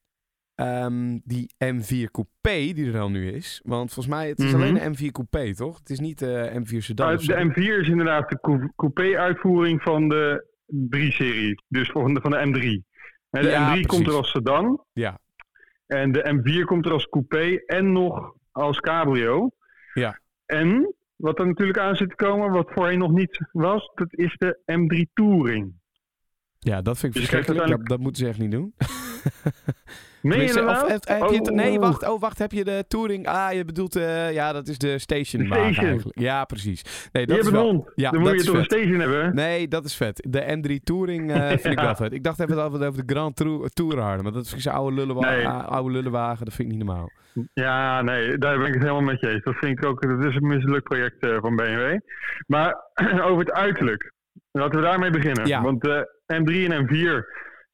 um, 0.55 1.21
die 1.23 1.53
M4 1.65 2.11
Coupé 2.11 2.73
die 2.73 2.85
er 2.85 2.91
dan 2.91 3.11
nu 3.11 3.31
is, 3.31 3.61
want 3.63 3.93
volgens 3.93 4.15
mij 4.15 4.29
het 4.29 4.39
is 4.39 4.45
mm 4.45 4.51
-hmm. 4.51 4.61
alleen 4.61 4.93
de 4.93 5.09
M4 5.09 5.11
Coupé, 5.11 5.55
toch? 5.55 5.77
Het 5.77 5.89
is 5.89 5.99
niet 5.99 6.19
de 6.19 6.51
M4 6.53 6.77
Sedan. 6.77 7.17
de 7.17 7.51
M4 7.51 7.81
is 7.81 7.87
inderdaad 7.87 8.29
de 8.29 8.69
coupé-uitvoering 8.75 9.81
van 9.81 10.09
de 10.09 10.49
3-serie, 10.73 11.63
dus 11.67 11.89
van 11.89 12.13
de, 12.13 12.21
van 12.21 12.31
de 12.31 12.37
M3. 12.37 12.89
En 13.29 13.41
de 13.41 13.79
M3 13.79 13.85
komt 13.85 14.07
er 14.07 14.13
als 14.13 14.31
sedan. 14.31 14.85
Ja. 14.93 15.19
En 15.87 16.11
de 16.11 16.41
M4 16.41 16.65
komt 16.65 16.85
er 16.85 16.91
als 16.91 17.09
coupé 17.09 17.55
en 17.65 17.91
nog 17.91 18.35
als 18.51 18.79
cabrio. 18.79 19.49
Ja. 19.93 20.19
En 20.45 20.95
wat 21.15 21.39
er 21.39 21.47
natuurlijk 21.47 21.79
aan 21.79 21.95
zit 21.95 22.09
te 22.09 22.15
komen, 22.15 22.51
wat 22.51 22.71
voorheen 22.71 22.99
nog 22.99 23.11
niet 23.11 23.49
was, 23.51 23.91
dat 23.95 24.13
is 24.13 24.35
de 24.37 24.59
M3 24.71 25.13
Touring. 25.13 25.73
Ja, 26.59 26.81
dat 26.81 26.97
vind 26.97 27.15
ik 27.15 27.21
dus 27.21 27.29
verschrikkelijk. 27.29 27.69
Dat, 27.69 27.87
dat, 27.87 27.99
moeten 27.99 28.21
ze 28.23 28.29
echt 28.29 28.39
niet 28.39 28.51
doen. 28.51 28.73
Meen 30.21 30.41
je 30.41 30.67
of, 30.67 30.87
heb, 30.87 31.07
heb 31.07 31.29
je 31.29 31.35
het, 31.35 31.49
nee, 31.53 31.75
Oh. 31.75 31.79
wacht, 31.79 32.07
oh, 32.09 32.19
wacht, 32.19 32.39
heb 32.39 32.51
je 32.51 32.63
de 32.63 32.85
touring? 32.87 33.27
Ah, 33.27 33.53
je 33.53 33.65
bedoelt, 33.65 33.95
eh, 33.95 34.33
ja, 34.33 34.51
dat 34.51 34.67
is 34.67 34.77
de 34.77 34.99
station. 34.99 35.45
Station. 35.45 35.63
eigenlijk. 35.63 36.19
Ja, 36.19 36.45
precies. 36.45 36.83
Nee, 37.11 37.23
Je 37.23 37.27
dat 37.27 37.35
hebt 37.35 37.39
is 37.39 37.45
een 37.59 37.63
wel, 37.63 37.91
ja, 37.95 38.11
Dan 38.11 38.21
moet 38.21 38.31
je 38.39 38.43
toch 38.43 38.55
een 38.55 38.63
station 38.63 38.99
hebben? 38.99 39.35
Nee, 39.35 39.67
dat 39.67 39.85
is 39.85 39.95
vet. 39.95 40.27
De 40.29 40.57
M3 40.57 40.83
Touring 40.83 41.31
eh, 41.31 41.47
vind 41.63 41.65
ik 41.65 41.79
wel 41.79 41.95
vet. 41.95 42.13
Ik 42.13 42.23
dacht 42.23 42.39
even 42.39 42.55
dat 42.55 42.71
we 42.71 42.77
het 42.77 42.87
over 42.87 43.05
de 43.05 43.13
Grand 43.13 43.35
Tour, 43.35 43.69
Tour 43.69 43.99
hadden, 43.99 44.23
maar 44.23 44.31
dat 44.33 44.45
is 44.45 44.55
zo'n 44.55 44.73
oude, 44.73 44.95
lullenwa 44.95 45.29
Nee. 45.29 45.47
ah, 45.47 45.67
oude 45.67 45.91
lullenwagen, 45.91 46.45
dat 46.45 46.53
vind 46.53 46.71
ik 46.71 46.75
niet 46.77 46.85
normaal. 46.85 47.09
Ja, 47.53 48.01
nee, 48.01 48.37
daar 48.37 48.57
ben 48.57 48.67
ik 48.67 48.73
het 48.73 48.81
helemaal 48.81 49.01
met 49.01 49.19
je 49.19 49.29
eens. 49.29 49.43
Dat 49.43 49.55
vind 49.55 49.77
ik 49.77 49.85
ook, 49.85 50.01
dat 50.01 50.25
is 50.25 50.35
een 50.35 50.47
mislukt 50.47 50.83
project 50.83 51.23
eh, 51.23 51.37
van 51.39 51.55
BMW. 51.55 51.97
Maar 52.47 52.75
over 53.27 53.39
het 53.39 53.51
uiterlijk. 53.51 54.11
Laten 54.51 54.79
we 54.79 54.85
daarmee 54.85 55.09
beginnen. 55.09 55.47
Ja. 55.47 55.61
Want 55.61 55.81
de 55.81 56.21
M3 56.33 56.71
en 56.71 56.87
M4 56.87 57.25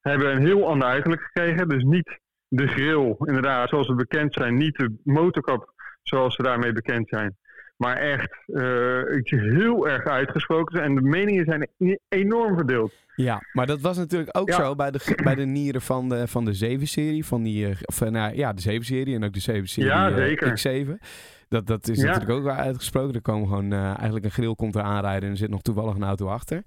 hebben 0.02 0.32
een 0.36 0.46
heel 0.46 0.68
ander 0.68 0.88
uiterlijk 0.88 1.22
gekregen. 1.22 1.70
Dus 1.70 1.84
niet 1.84 2.20
de 2.48 2.68
grill, 2.68 3.16
inderdaad, 3.20 3.70
zoals 3.70 3.88
we 3.88 3.96
bekend 3.96 4.34
zijn. 4.34 4.58
Niet 4.58 4.76
de 4.78 4.96
motorkap, 5.04 5.74
zoals 6.04 6.36
we 6.38 6.44
daarmee 6.44 6.72
bekend 6.74 7.10
zijn. 7.10 7.36
Maar 7.78 7.96
echt 7.98 8.38
eh, 8.46 9.18
iets 9.18 9.32
heel 9.32 9.88
erg 9.88 10.04
uitgesproken. 10.06 10.82
En 10.84 10.96
de 10.96 11.02
meningen 11.02 11.46
zijn 11.46 11.68
e- 11.78 11.96
enorm 12.10 12.56
verdeeld. 12.56 12.94
Ja, 13.16 13.42
maar 13.54 13.66
dat 13.66 13.82
was 13.82 13.98
natuurlijk 13.98 14.38
ook 14.38 14.50
Ja. 14.50 14.56
zo 14.56 14.76
bij 14.76 14.92
de, 14.92 15.20
bij 15.24 15.36
de 15.36 15.46
nieren 15.46 15.82
van 15.82 16.10
de, 16.10 16.28
van 16.28 16.46
de 16.46 16.78
7-serie. 16.80 17.26
Van 17.26 17.44
die, 17.44 17.66
eh, 17.68 17.76
of, 17.86 18.02
eh, 18.02 18.10
nou, 18.10 18.36
ja, 18.36 18.54
de 18.54 18.62
7-serie 18.62 19.16
en 19.16 19.24
ook 19.24 19.34
de 19.34 19.40
7-serie 19.62 19.90
Ja, 19.90 20.10
eh, 20.10 20.16
zeker. 20.16 20.52
X7. 20.52 20.98
Dat, 21.50 21.68
dat 21.68 21.88
is 21.88 21.98
Ja. 22.00 22.06
natuurlijk 22.06 22.32
ook 22.32 22.44
wel 22.44 22.54
uitgesproken. 22.56 23.16
Er 23.16 23.22
komen 23.22 23.48
gewoon 23.48 23.74
eigenlijk 23.74 24.26
een 24.26 24.32
grill 24.32 24.56
komt 24.56 24.76
er 24.76 24.82
aanrijden 24.82 25.24
en 25.24 25.30
er 25.32 25.38
zit 25.38 25.50
nog 25.50 25.62
toevallig 25.62 25.96
een 25.96 26.04
auto 26.04 26.28
achter. 26.28 26.62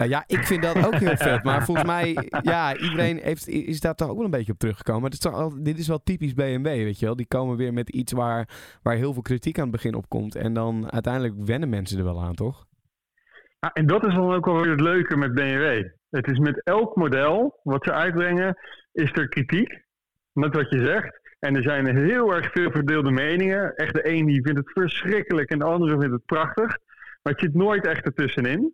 Eh, 0.00 0.08
ja, 0.08 0.24
ik 0.26 0.44
vind 0.44 0.62
dat 0.62 0.86
ook 0.86 0.94
heel 0.94 1.16
vet. 1.16 1.44
Maar 1.44 1.64
volgens 1.64 1.86
mij, 1.86 2.28
ja, 2.42 2.76
iedereen 2.76 3.18
heeft, 3.22 3.48
is 3.48 3.80
daar 3.80 3.94
toch 3.94 4.08
ook 4.08 4.16
wel 4.16 4.24
een 4.24 4.30
beetje 4.30 4.52
op 4.52 4.58
teruggekomen. 4.58 5.00
Maar 5.00 5.10
het 5.10 5.18
is 5.24 5.30
toch 5.30 5.40
al, 5.40 5.62
dit 5.62 5.78
is 5.78 5.88
wel 5.88 6.02
typisch 6.02 6.34
BMW, 6.34 6.64
weet 6.64 6.98
je 6.98 7.06
wel. 7.06 7.16
Die 7.16 7.26
komen 7.26 7.56
weer 7.56 7.72
met 7.72 7.88
iets 7.90 8.12
waar, 8.12 8.48
waar 8.82 8.94
heel 8.94 9.12
veel 9.12 9.22
kritiek 9.22 9.56
aan 9.56 9.62
het 9.62 9.72
begin 9.72 9.94
op 9.94 10.08
komt. 10.08 10.34
En 10.34 10.54
dan 10.54 10.92
uiteindelijk 10.92 11.34
wennen 11.38 11.68
mensen 11.68 11.98
er 11.98 12.04
wel 12.04 12.22
aan, 12.22 12.34
toch? 12.34 12.66
En 13.72 13.86
dat 13.86 14.06
is 14.06 14.14
dan 14.14 14.34
ook 14.34 14.44
wel 14.44 14.60
weer 14.60 14.70
het 14.70 14.80
leuke 14.80 15.16
met 15.16 15.34
BMW. 15.34 15.88
Het 16.10 16.26
is 16.26 16.38
met 16.38 16.64
elk 16.64 16.96
model 16.96 17.60
wat 17.62 17.84
ze 17.84 17.92
uitbrengen, 17.92 18.56
is 18.92 19.12
er 19.12 19.28
kritiek. 19.28 19.80
Net 20.32 20.54
wat 20.54 20.70
je 20.70 20.84
zegt. 20.84 21.20
En 21.38 21.56
er 21.56 21.62
zijn 21.62 21.96
heel 21.96 22.34
erg 22.34 22.52
veel 22.52 22.70
verdeelde 22.70 23.10
meningen. 23.10 23.74
Echt 23.74 23.94
de 23.94 24.08
een 24.08 24.26
die 24.26 24.42
vindt 24.42 24.58
het 24.58 24.72
verschrikkelijk 24.72 25.50
en 25.50 25.58
de 25.58 25.64
andere 25.64 25.98
vindt 25.98 26.14
het 26.14 26.24
prachtig. 26.24 26.78
Maar 27.22 27.32
het 27.32 27.40
zit 27.40 27.54
nooit 27.54 27.86
echt 27.86 28.04
ertussenin. 28.04 28.72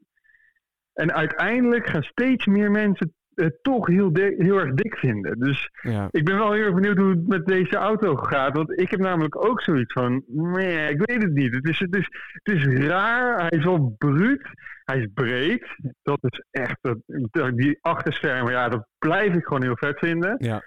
En 0.96 1.12
uiteindelijk 1.14 1.86
gaan 1.86 2.02
steeds 2.02 2.46
meer 2.46 2.70
mensen 2.70 3.14
het 3.34 3.58
toch 3.62 3.86
heel, 3.86 4.10
heel 4.12 4.58
erg 4.60 4.74
dik 4.74 4.96
vinden. 4.96 5.38
Dus 5.38 5.70
Ja. 5.82 6.08
ik 6.10 6.24
ben 6.24 6.36
wel 6.38 6.52
heel 6.52 6.64
erg 6.64 6.74
benieuwd 6.74 6.96
hoe 6.96 7.08
het 7.10 7.26
met 7.28 7.46
deze 7.46 7.76
auto 7.76 8.16
gaat. 8.16 8.56
Want 8.56 8.80
ik 8.80 8.90
heb 8.90 9.00
namelijk 9.00 9.44
ook 9.44 9.62
zoiets 9.62 9.92
van, 9.92 10.22
nee, 10.26 10.88
ik 10.90 11.02
weet 11.04 11.22
het 11.22 11.32
niet. 11.32 11.54
Het 11.54 11.68
is, 11.68 11.78
het 11.78 11.96
is, 11.96 12.08
het 12.42 12.54
is 12.56 12.64
raar, 12.88 13.40
hij 13.40 13.58
is 13.58 13.64
wel 13.64 13.94
bruut, 13.98 14.48
hij 14.84 14.98
is 14.98 15.08
breed. 15.14 15.66
Dat 16.02 16.18
is 16.20 16.42
echt, 16.50 16.78
dat- 16.80 17.56
die 17.56 17.78
achterschermen, 17.80 18.52
ja, 18.52 18.68
dat 18.68 18.86
blijf 18.98 19.34
ik 19.34 19.44
gewoon 19.44 19.62
heel 19.62 19.76
vet 19.76 19.98
vinden. 19.98 20.34
Ja. 20.38 20.62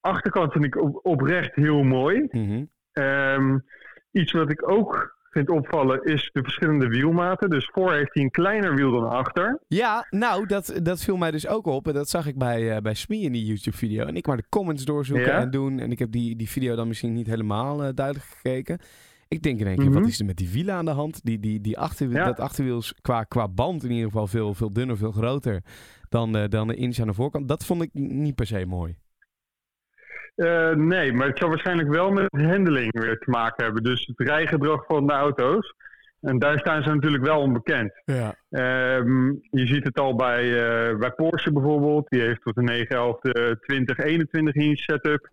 Achterkant 0.00 0.52
vind 0.52 0.64
ik 0.64 0.76
op- 0.82 0.98
oprecht 1.02 1.54
heel 1.54 1.82
mooi. 1.82 2.26
Mhm. 2.30 2.64
Ehm, 2.92 3.58
iets 4.10 4.32
wat 4.32 4.50
ik 4.50 4.70
ook 4.70 5.13
vind 5.34 5.50
opvallen 5.50 6.02
is 6.04 6.30
de 6.32 6.42
verschillende 6.42 6.86
wielmaten. 6.88 7.50
Dus 7.50 7.70
voor 7.72 7.92
heeft 7.92 8.14
hij 8.14 8.22
een 8.22 8.30
kleiner 8.30 8.74
wiel 8.74 8.90
dan 8.90 9.08
achter. 9.08 9.60
Ja, 9.68 10.06
nou, 10.10 10.46
dat, 10.46 10.80
dat 10.82 11.02
viel 11.02 11.16
mij 11.16 11.30
dus 11.30 11.46
ook 11.46 11.66
op. 11.66 11.86
En 11.88 11.94
dat 11.94 12.08
zag 12.08 12.26
ik 12.26 12.38
bij, 12.38 12.70
eh 12.76 12.82
bij 12.82 12.94
Smee 12.94 13.20
in 13.20 13.32
die 13.32 13.44
YouTube-video. 13.44 14.04
En 14.06 14.16
ik 14.16 14.26
maar 14.26 14.36
de 14.36 14.48
comments 14.48 14.84
doorzoeken 14.84 15.26
Ja? 15.26 15.40
en 15.40 15.50
doen. 15.50 15.78
En 15.78 15.90
ik 15.90 15.98
heb 15.98 16.10
die, 16.10 16.36
die 16.36 16.48
video 16.48 16.76
dan 16.76 16.88
misschien 16.88 17.12
niet 17.12 17.26
helemaal 17.26 17.84
eh, 17.84 17.88
duidelijk 17.94 18.26
gekeken. 18.26 18.78
Ik 19.28 19.42
denk 19.42 19.60
in 19.60 19.66
één 19.66 19.76
keer, 19.76 19.90
Mhm. 19.90 19.98
wat 20.00 20.08
is 20.08 20.18
er 20.20 20.26
met 20.26 20.36
die 20.36 20.50
wielen 20.50 20.74
aan 20.74 20.84
de 20.84 20.90
hand? 20.90 21.20
Die, 21.24 21.40
die, 21.40 21.60
die 21.60 21.78
achterwiel, 21.78 22.16
Ja. 22.18 22.24
Dat 22.24 22.40
achterwiel 22.40 22.78
is 22.78 22.94
qua, 23.02 23.22
qua 23.24 23.48
band 23.48 23.84
in 23.84 23.90
ieder 23.90 24.04
geval 24.06 24.26
veel, 24.26 24.54
veel 24.54 24.72
dunner, 24.72 24.96
veel 24.96 25.12
groter 25.12 25.62
dan, 26.08 26.36
eh, 26.36 26.48
dan 26.48 26.68
de 26.68 26.74
inch 26.74 26.98
aan 26.98 27.06
de 27.06 27.12
voorkant. 27.14 27.48
Dat 27.48 27.64
vond 27.64 27.82
ik 27.82 27.90
niet 27.92 28.34
per 28.34 28.46
se 28.46 28.66
mooi. 28.66 28.96
Eh, 30.34 30.70
nee, 30.70 31.12
maar 31.12 31.26
het 31.26 31.38
zal 31.38 31.48
waarschijnlijk 31.48 31.88
wel 31.88 32.10
met 32.10 32.28
handling 32.30 33.00
weer 33.00 33.18
te 33.18 33.30
maken 33.30 33.64
hebben. 33.64 33.82
Dus 33.82 34.06
het 34.14 34.28
rijgedrag 34.28 34.84
van 34.86 35.06
de 35.06 35.12
auto's. 35.12 35.74
En 36.24 36.38
daar 36.38 36.58
staan 36.58 36.82
ze 36.82 36.88
natuurlijk 36.88 37.24
wel 37.24 37.40
onbekend. 37.40 37.92
Ja. 38.04 38.34
Ehm, 38.50 39.26
je 39.30 39.66
ziet 39.66 39.84
het 39.84 39.98
al 39.98 40.14
bij, 40.14 40.42
eh, 40.42 40.96
bij 40.96 41.10
Porsche 41.10 41.52
bijvoorbeeld. 41.52 42.08
Die 42.08 42.20
heeft 42.20 42.42
tot 42.42 42.54
de 42.54 42.62
911 42.62 43.20
de 43.20 43.56
2021 43.60 44.54
inch 44.54 44.78
setup. 44.78 45.28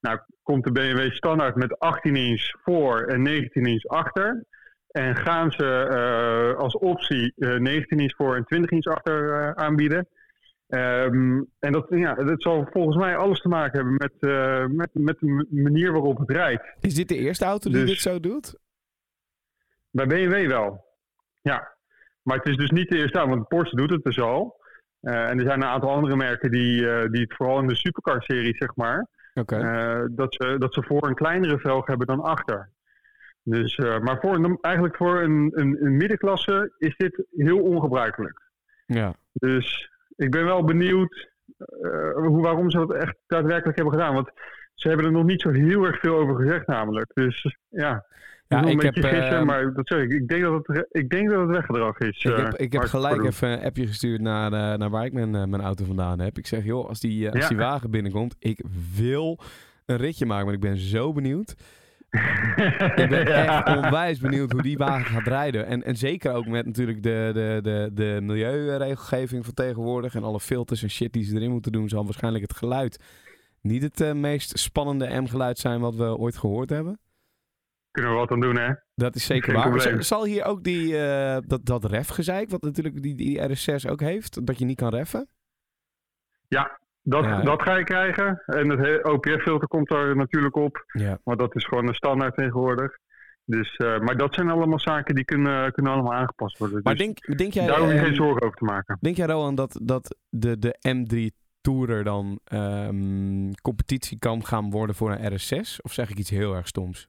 Nou, 0.00 0.18
komt 0.42 0.64
de 0.64 0.72
BMW 0.72 1.12
standaard 1.12 1.56
met 1.56 1.78
18 1.78 2.16
inch 2.16 2.50
voor 2.62 3.02
en 3.02 3.22
19 3.22 3.66
inch 3.66 3.84
achter. 3.84 4.44
En 4.90 5.16
gaan 5.16 5.52
ze 5.52 5.86
eh, 5.90 6.58
als 6.58 6.76
optie 6.76 7.32
eh, 7.36 7.56
19 7.56 7.98
inch 7.98 8.16
voor 8.16 8.36
en 8.36 8.44
20 8.44 8.70
inch 8.70 8.86
achter 8.86 9.54
aanbieden. 9.54 10.08
Ehm, 10.68 11.42
en 11.58 11.72
dat, 11.72 11.86
ja, 11.88 12.14
dat 12.14 12.42
zal 12.42 12.68
volgens 12.72 12.96
mij 12.96 13.16
alles 13.16 13.40
te 13.40 13.48
maken 13.48 13.76
hebben 13.78 13.94
met, 13.94 14.12
eh, 14.18 14.66
met, 14.66 14.90
met 14.92 15.18
de 15.18 15.46
manier 15.50 15.92
waarop 15.92 16.18
het 16.18 16.30
rijdt. 16.30 16.62
Is 16.80 16.94
dit 16.94 17.08
de 17.08 17.16
eerste 17.16 17.44
auto 17.44 17.70
die 17.70 17.80
Dus- 17.80 17.90
dit 17.90 17.98
zo 18.00 18.20
doet? 18.20 18.58
Bij 19.90 20.06
BMW 20.06 20.46
wel. 20.48 20.84
Ja. 21.42 21.72
Maar 22.22 22.36
het 22.36 22.46
is 22.46 22.56
dus 22.56 22.70
niet 22.70 22.88
de 22.88 22.96
eerste 22.96 23.18
auto, 23.18 23.34
want 23.34 23.48
Porsche 23.48 23.76
doet 23.76 23.90
het 23.90 24.04
dus 24.04 24.20
al. 24.20 24.62
Eh, 25.00 25.28
en 25.28 25.38
er 25.38 25.46
zijn 25.46 25.62
een 25.62 25.68
aantal 25.68 25.90
andere 25.90 26.16
merken 26.16 26.50
die, 26.50 26.88
eh, 26.90 27.10
die 27.10 27.20
het 27.22 27.34
vooral 27.34 27.60
in 27.60 27.66
de 27.66 27.74
supercar-serie, 27.76 28.56
zeg 28.56 28.74
maar, 28.76 29.06
dat, 30.10 30.34
ze, 30.34 30.56
dat 30.58 30.74
ze 30.74 30.82
voor 30.82 31.08
een 31.08 31.14
kleinere 31.14 31.58
velg 31.58 31.86
hebben 31.86 32.06
dan 32.06 32.20
achter. 32.20 32.70
Dus, 33.42 33.76
maar 33.76 34.18
voor 34.20 34.34
een, 34.34 34.58
eigenlijk 34.60 34.96
voor 34.96 35.22
een, 35.22 35.50
een, 35.54 35.84
een 35.84 35.96
middenklasse 35.96 36.74
is 36.78 36.96
dit 36.96 37.24
heel 37.30 37.58
ongebruikelijk. 37.62 38.40
ja. 38.86 39.14
Dus 39.32 39.92
ik 40.16 40.30
ben 40.30 40.44
wel 40.44 40.64
benieuwd 40.64 41.28
eh, 41.58 42.12
hoe, 42.14 42.42
waarom 42.42 42.70
ze 42.70 42.78
dat 42.78 42.92
echt 42.94 43.16
daadwerkelijk 43.26 43.76
hebben 43.76 43.94
gedaan. 43.94 44.14
Want 44.14 44.30
ze 44.74 44.88
hebben 44.88 45.06
er 45.06 45.12
nog 45.12 45.24
niet 45.24 45.40
zo 45.40 45.50
heel 45.50 45.84
erg 45.84 45.98
veel 46.00 46.16
over 46.16 46.36
gezegd 46.36 46.66
namelijk. 46.66 47.10
Dus 47.14 47.56
ja, 47.68 48.04
Ja, 48.48 48.58
ik 48.64 48.78
beetje 48.78 49.00
heb, 49.00 49.12
gissen, 49.14 49.36
ehm, 49.36 49.46
maar 49.46 49.72
dat 49.72 49.86
zeg 49.88 50.02
ik. 50.02 50.10
Ik 50.12 50.28
denk 50.28 50.42
dat 50.42 50.66
het, 50.66 50.86
ik 50.90 51.08
denk 51.10 51.30
dat 51.30 51.40
het 51.40 51.50
weggedrag 51.50 51.98
is. 51.98 52.24
Ik 52.24 52.32
eh, 52.36 52.44
heb, 52.44 52.54
ik 52.54 52.72
heb 52.72 52.82
gelijk 52.82 53.24
even 53.24 53.48
een 53.48 53.64
appje 53.64 53.86
gestuurd 53.86 54.20
naar, 54.20 54.52
eh, 54.52 54.78
naar 54.78 54.90
waar 54.90 55.04
ik 55.04 55.12
mijn, 55.12 55.34
eh, 55.34 55.44
mijn 55.44 55.62
auto 55.62 55.84
vandaan 55.84 56.18
heb. 56.20 56.38
Ik 56.38 56.46
zeg, 56.46 56.64
joh, 56.64 56.88
als 56.88 57.00
die, 57.00 57.26
eh, 57.26 57.32
als 57.32 57.42
Ja. 57.42 57.48
die 57.48 57.56
wagen 57.56 57.90
binnenkomt, 57.90 58.36
ik 58.38 58.64
wil 58.96 59.38
een 59.86 59.96
ritje 59.96 60.26
maken, 60.26 60.44
want 60.44 60.56
ik 60.56 60.62
ben 60.62 60.76
zo 60.76 61.12
benieuwd. 61.12 61.54
Ik 63.02 63.08
ben 63.08 63.26
Ja. 63.28 63.64
echt 63.66 63.76
onwijs 63.76 64.18
benieuwd 64.18 64.52
hoe 64.52 64.62
die 64.62 64.76
wagen 64.76 65.06
gaat 65.14 65.26
rijden. 65.26 65.66
En, 65.66 65.82
en 65.82 65.96
zeker 65.96 66.32
ook 66.32 66.46
met 66.46 66.66
natuurlijk 66.66 67.02
de, 67.02 67.30
de, 67.34 67.58
de, 67.62 67.90
de 67.92 68.18
milieuregelgeving 68.22 69.44
van 69.44 69.54
tegenwoordig 69.54 70.14
en 70.14 70.22
alle 70.24 70.40
filters 70.40 70.82
en 70.82 70.90
shit 70.90 71.12
die 71.12 71.24
ze 71.24 71.34
erin 71.36 71.50
moeten 71.50 71.72
doen, 71.72 71.88
zal 71.88 72.04
waarschijnlijk 72.04 72.42
het 72.48 72.56
geluid 72.56 72.98
niet 73.60 73.82
het 73.82 74.00
eh, 74.00 74.12
meest 74.12 74.58
spannende 74.58 75.20
M-geluid 75.20 75.58
zijn 75.58 75.80
wat 75.80 75.94
we 75.94 76.16
ooit 76.16 76.36
gehoord 76.36 76.70
hebben. 76.70 76.98
Kunnen 77.90 78.12
we 78.12 78.16
wat 78.18 78.30
aan 78.30 78.40
doen, 78.40 78.56
hè? 78.56 78.72
Dat 78.94 79.14
is 79.14 79.24
zeker 79.24 79.44
Geen 79.44 79.54
waar. 79.54 79.70
probleem. 79.70 80.02
Zal 80.02 80.24
hier 80.24 80.44
ook 80.44 80.64
die, 80.64 80.98
eh, 80.98 81.38
dat, 81.46 81.66
dat 81.66 81.84
refgezeik, 81.84 82.50
wat 82.50 82.62
natuurlijk 82.62 83.02
die, 83.02 83.14
die 83.14 83.38
RS6 83.48 83.90
ook 83.90 84.00
heeft, 84.00 84.46
dat 84.46 84.58
je 84.58 84.64
niet 84.64 84.76
kan 84.76 84.88
reffen? 84.94 85.28
Dat, 87.06 87.24
Ja. 87.24 87.40
dat 87.42 87.62
ga 87.62 87.76
je 87.76 87.84
krijgen. 87.84 88.42
En 88.46 88.68
het 88.68 89.04
OPF-filter 89.04 89.68
komt 89.68 89.90
er 89.90 90.16
natuurlijk 90.16 90.56
op. 90.56 90.84
Ja. 90.86 91.18
Maar 91.24 91.36
dat 91.36 91.54
is 91.56 91.64
gewoon 91.64 91.88
een 91.88 91.94
standaard 91.94 92.34
tegenwoordig. 92.36 92.98
Dus, 93.44 93.76
eh, 93.76 93.98
maar 94.00 94.16
dat 94.16 94.34
zijn 94.34 94.50
allemaal 94.50 94.80
zaken 94.80 95.14
die 95.14 95.24
kunnen, 95.24 95.72
kunnen 95.72 95.92
allemaal 95.92 96.14
aangepast 96.14 96.58
worden. 96.58 96.80
Maar 96.82 96.94
dus 96.94 97.04
denk, 97.04 97.38
denk 97.38 97.52
jij, 97.52 97.66
daar 97.66 97.78
hoef 97.78 97.88
je 97.88 97.94
ehm, 97.94 98.04
geen 98.04 98.14
zorgen 98.14 98.42
over 98.42 98.56
te 98.58 98.64
maken. 98.64 98.98
denk 99.00 99.16
jij 99.16 99.26
Rowan 99.26 99.54
dat, 99.54 99.80
dat 99.82 100.16
de, 100.28 100.58
de 100.58 100.76
M3 100.96 101.42
Tourer 101.60 102.04
dan 102.04 102.40
ehm, 102.44 103.50
competitie 103.62 104.18
kan 104.18 104.44
gaan 104.44 104.70
worden 104.70 104.94
voor 104.96 105.10
een 105.12 105.32
RS6? 105.32 105.76
Of 105.82 105.92
zeg 105.92 106.10
ik 106.10 106.18
iets 106.18 106.30
heel 106.30 106.54
erg 106.54 106.66
stoms? 106.66 107.08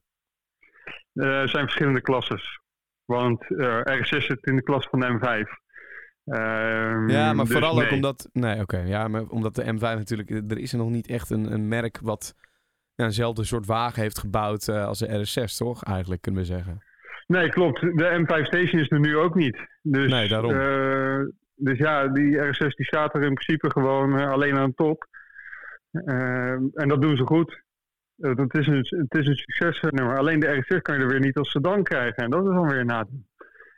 Eh, 1.12 1.40
Er 1.40 1.48
zijn 1.48 1.64
verschillende 1.64 2.00
klasses. 2.00 2.60
Want 3.04 3.42
eh 3.58 3.80
RS6 3.84 4.24
zit 4.26 4.46
in 4.46 4.56
de 4.56 4.62
klas 4.62 4.86
van 4.90 5.00
de 5.00 5.06
M5. 5.18 5.65
Ehm, 6.26 7.08
Ja, 7.08 7.32
maar 7.32 7.44
dus 7.44 7.54
vooral 7.54 7.82
ook 7.82 7.90
omdat, 7.90 8.28
nee, 8.32 8.60
oké, 8.60 8.78
ja, 8.78 9.08
maar 9.08 9.22
omdat 9.22 9.54
de 9.54 9.64
M5 9.74 9.78
natuurlijk, 9.80 10.30
er 10.30 10.58
is 10.58 10.72
er 10.72 10.78
nog 10.78 10.90
niet 10.90 11.06
echt 11.06 11.30
een, 11.30 11.52
een 11.52 11.68
merk 11.68 11.98
wat 12.02 12.34
ja, 12.94 13.04
eenzelfde 13.04 13.44
soort 13.44 13.66
wagen 13.66 14.02
heeft 14.02 14.18
gebouwd 14.18 14.68
eh, 14.68 14.86
als 14.86 14.98
de 14.98 15.08
RS6, 15.08 15.56
toch? 15.56 15.84
Eigenlijk 15.84 16.22
kunnen 16.22 16.40
we 16.40 16.46
zeggen. 16.46 16.84
Nee, 17.26 17.48
klopt. 17.48 17.80
De 17.80 18.24
M5 18.26 18.42
Station 18.46 18.80
is 18.80 18.90
er 18.90 19.00
nu 19.00 19.16
ook 19.16 19.34
niet. 19.34 19.58
Dus, 19.82 20.10
Nee, 20.10 20.28
daarom. 20.28 20.50
eh, 20.52 21.18
dus 21.54 21.78
ja, 21.78 22.08
die 22.08 22.36
RS6 22.38 22.66
die 22.76 22.86
staat 22.86 23.14
er 23.14 23.22
in 23.22 23.34
principe 23.34 23.70
gewoon 23.70 24.18
eh, 24.18 24.30
alleen 24.30 24.56
aan 24.56 24.68
de 24.68 24.74
top. 24.74 25.06
Ehm, 25.92 26.62
en 26.74 26.88
dat 26.88 27.02
doen 27.02 27.16
ze 27.16 27.24
goed. 27.26 27.64
Het, 28.16 28.54
is 28.54 28.66
een, 28.66 28.76
het 28.88 29.14
is 29.14 29.26
een 29.26 29.36
succesnummer. 29.36 30.18
Alleen 30.18 30.40
de 30.40 30.46
RS6 30.64 30.82
kan 30.82 30.96
je 30.96 31.02
er 31.02 31.08
weer 31.08 31.20
niet 31.20 31.36
als 31.36 31.50
sedan 31.50 31.82
krijgen. 31.82 32.24
En 32.24 32.30
dat 32.30 32.40
is 32.46 32.52
dan 32.52 32.68
weer 32.68 32.78
een 32.80 32.86
nadeel. 32.86 33.24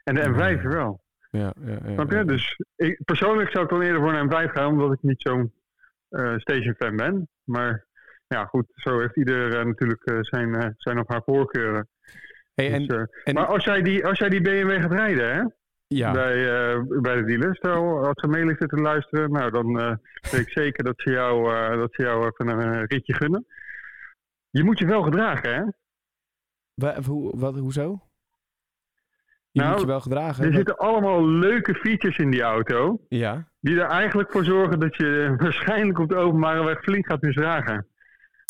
En 0.05 0.15
de 0.15 0.29
M5 0.29 0.63
er 0.65 0.69
wel. 0.69 1.01
Ja, 1.39 1.53
ja, 1.61 1.79
ja, 1.85 1.93
Snap 1.95 2.11
je? 2.11 2.17
ja. 2.17 2.25
Dus 2.25 2.57
ik, 2.77 3.01
persoonlijk 3.05 3.51
zou 3.51 3.65
ik 3.65 3.71
dan 3.71 3.83
eerder 3.83 4.01
voor 4.01 4.13
een 4.15 4.31
M5 4.31 4.53
gaan, 4.53 4.67
omdat 4.71 4.93
ik 4.93 5.03
niet 5.03 5.23
zo'n 5.23 5.53
eh 6.09 6.37
station 6.37 6.75
fan 6.75 6.97
ben. 6.97 7.29
Maar 7.45 7.87
ja, 8.27 8.45
goed, 8.45 8.67
zo 8.75 8.99
heeft 9.01 9.17
ieder 9.17 9.59
eh, 9.59 9.65
natuurlijk 9.65 10.05
eh, 10.05 10.19
zijn, 10.21 10.55
eh, 10.55 10.69
zijn 10.77 10.99
of 10.99 11.09
haar 11.09 11.23
voorkeuren. 11.25 11.89
Hey, 12.55 12.73
en, 12.73 12.87
Dus, 12.87 13.07
en- 13.25 13.35
maar 13.35 13.47
als 13.47 13.65
jij, 13.65 13.83
die, 13.83 14.07
als 14.07 14.19
jij 14.19 14.29
die 14.29 14.41
BMW 14.41 14.81
gaat 14.81 14.93
rijden, 14.93 15.35
hè? 15.35 15.43
ja, 15.87 16.13
bij, 16.13 16.35
eh, 16.75 16.83
bij 17.01 17.15
de 17.17 17.25
dealer. 17.25 17.57
Stel, 17.57 18.07
als 18.07 18.21
ze 18.21 18.29
mee 18.29 18.47
zitten 18.49 18.69
te 18.69 18.77
luisteren, 18.77 19.31
nou, 19.33 19.51
dan 19.51 19.81
eh, 19.81 19.95
weet 20.31 20.41
ik 20.41 20.51
zeker 20.51 20.85
dat 20.85 21.01
ze, 21.01 21.11
jou, 21.11 21.55
eh, 21.55 21.79
dat 21.79 21.95
ze 21.95 22.03
jou 22.03 22.27
even 22.27 22.49
een 22.49 22.85
ritje 22.87 23.15
gunnen. 23.15 23.47
Je 24.51 24.65
moet 24.65 24.79
je 24.79 24.87
wel 24.87 25.03
gedragen, 25.03 25.55
hè? 25.55 25.63
wa- 26.75 27.03
hoe, 27.03 27.39
wat, 27.39 27.59
hoezo? 27.59 28.08
Je 29.51 29.61
Nou, 29.61 29.73
moet 29.73 29.81
je 29.81 29.87
wel 29.87 30.01
gedragen. 30.01 30.45
Er 30.45 30.53
zitten 30.55 30.77
allemaal 30.77 31.29
leuke 31.29 31.75
features 31.75 32.17
in 32.19 32.31
die 32.31 32.43
auto. 32.43 33.01
Ja, 33.09 33.49
Die 33.61 33.81
er 33.81 33.87
eigenlijk 33.87 34.31
voor 34.33 34.45
zorgen 34.45 34.81
dat 34.81 34.97
je 34.97 35.35
waarschijnlijk 35.39 35.99
op 35.99 36.09
de 36.09 36.17
openbare 36.17 36.65
weg 36.65 36.81
flink 36.83 37.07
gaat 37.07 37.23
misdragen. 37.23 37.87